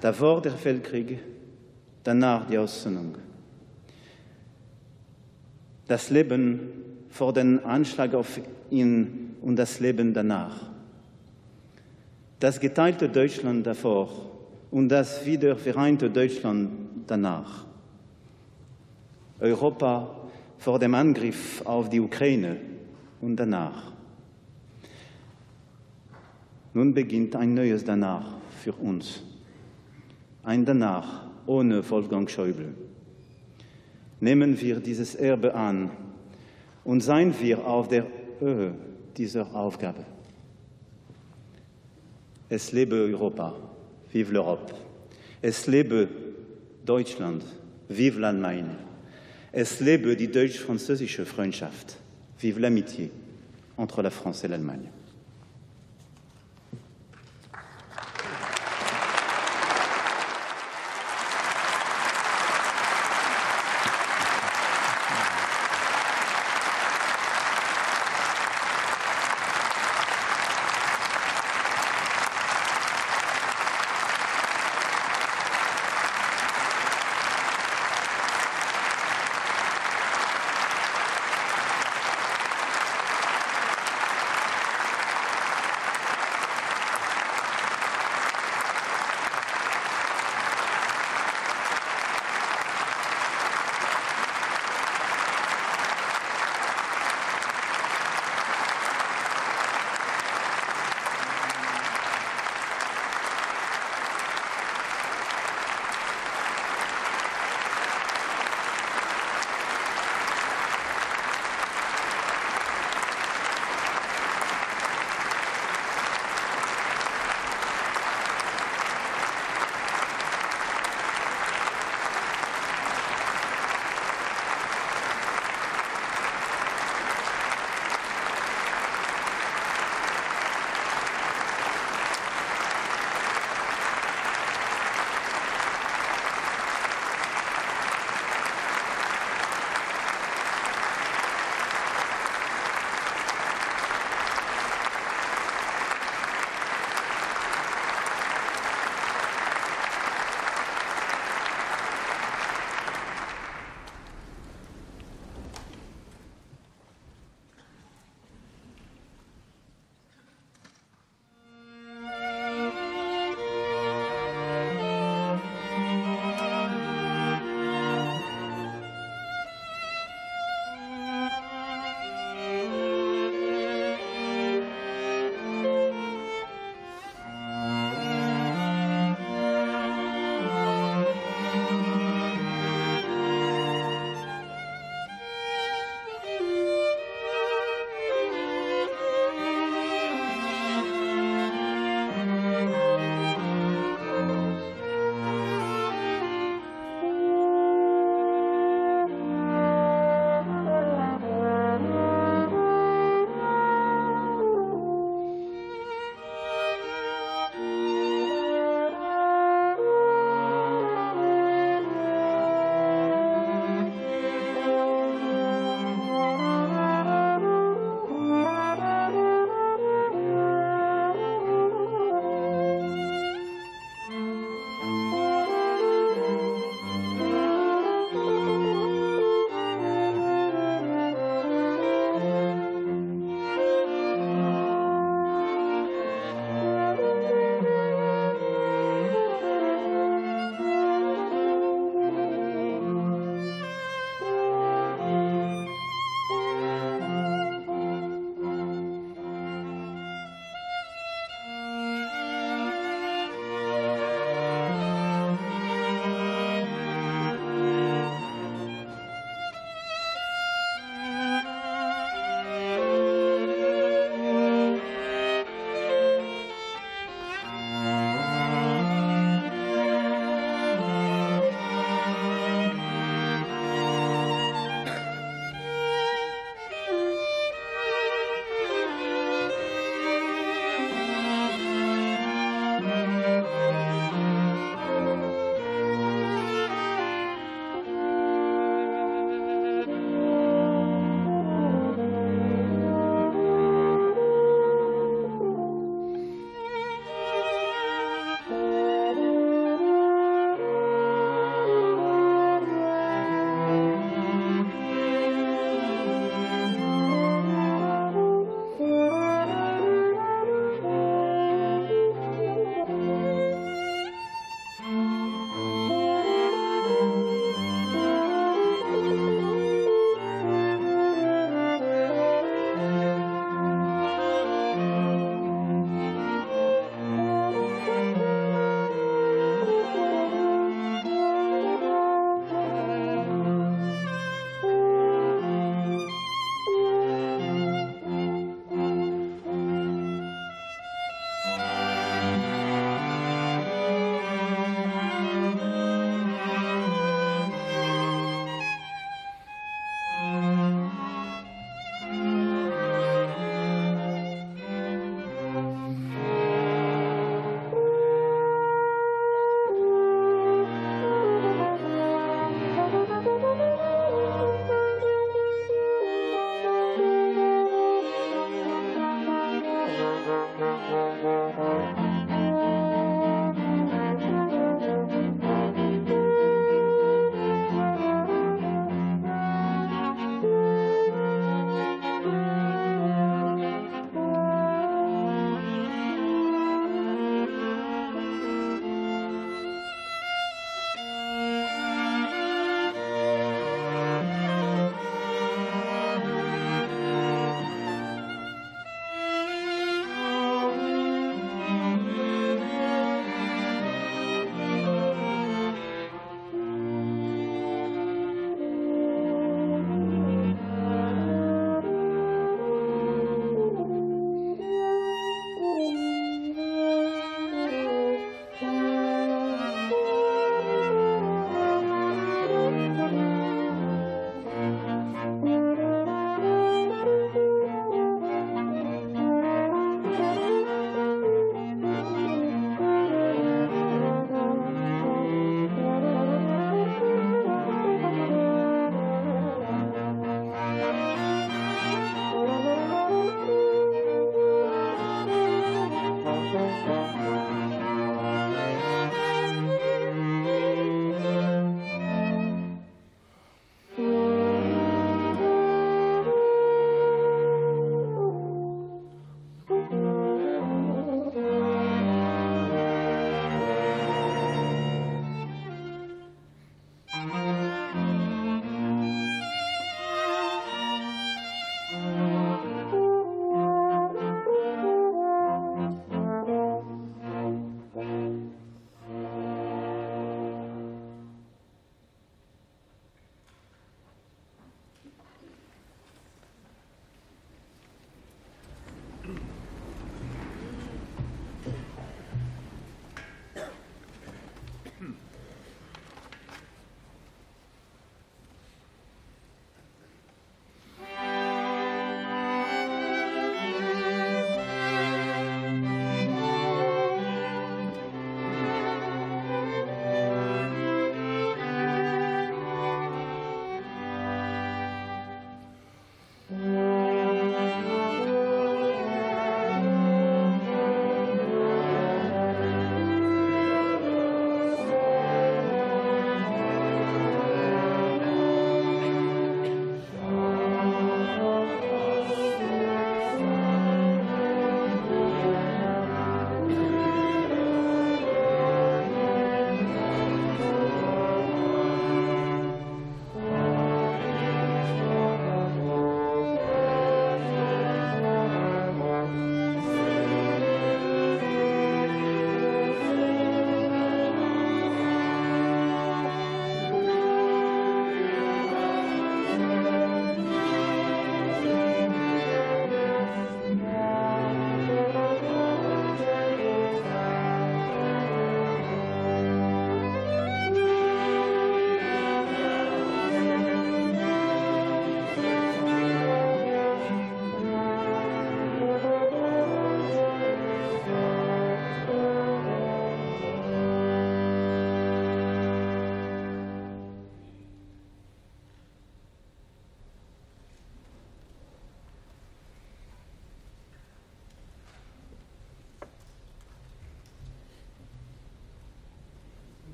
Davor 0.00 0.42
der 0.42 0.52
Weltkrieg, 0.64 1.18
danach 2.02 2.46
die 2.46 2.58
Aussöhnung. 2.58 3.16
Das 5.86 6.10
Leben 6.10 6.60
vor 7.08 7.32
dem 7.32 7.64
Anschlag 7.64 8.14
auf 8.14 8.40
ihn 8.70 9.36
und 9.40 9.56
das 9.56 9.80
Leben 9.80 10.12
danach. 10.12 10.70
Das 12.40 12.60
geteilte 12.60 13.08
Deutschland 13.08 13.66
davor 13.66 14.10
und 14.70 14.88
das 14.88 15.24
wieder 15.24 15.56
vereinte 15.56 16.10
Deutschland 16.10 16.70
danach. 17.06 17.64
Europa 19.40 20.10
vor 20.58 20.78
dem 20.78 20.94
Angriff 20.94 21.62
auf 21.64 21.88
die 21.88 22.00
Ukraine 22.00 22.56
und 23.20 23.36
danach. 23.36 23.93
Nun 26.74 26.92
beginnt 26.92 27.36
ein 27.36 27.54
neues 27.54 27.84
Danach 27.84 28.26
für 28.60 28.72
uns. 28.72 29.22
Ein 30.42 30.64
Danach 30.64 31.26
ohne 31.46 31.88
Wolfgang 31.88 32.28
Schäuble. 32.28 32.74
Nehmen 34.20 34.60
wir 34.60 34.80
dieses 34.80 35.14
Erbe 35.14 35.54
an 35.54 35.90
und 36.82 37.00
seien 37.00 37.32
wir 37.40 37.64
auf 37.64 37.86
der 37.86 38.06
Höhe 38.40 38.74
dieser 39.16 39.54
Aufgabe. 39.54 40.04
Es 42.48 42.72
lebe 42.72 42.96
Europa, 42.96 43.54
vive 44.12 44.32
l'Europe. 44.32 44.74
Es 45.42 45.68
lebe 45.68 46.08
Deutschland, 46.84 47.44
vive 47.88 48.18
l'Allemagne. 48.18 48.76
Es 49.52 49.78
lebe 49.78 50.16
die 50.16 50.30
deutsch-französische 50.30 51.24
Freundschaft, 51.24 51.98
vive 52.36 52.58
l'amitié 52.58 53.10
entre 53.76 54.02
la 54.02 54.10
France 54.10 54.42
et 54.44 54.48
l'Allemagne. 54.48 54.88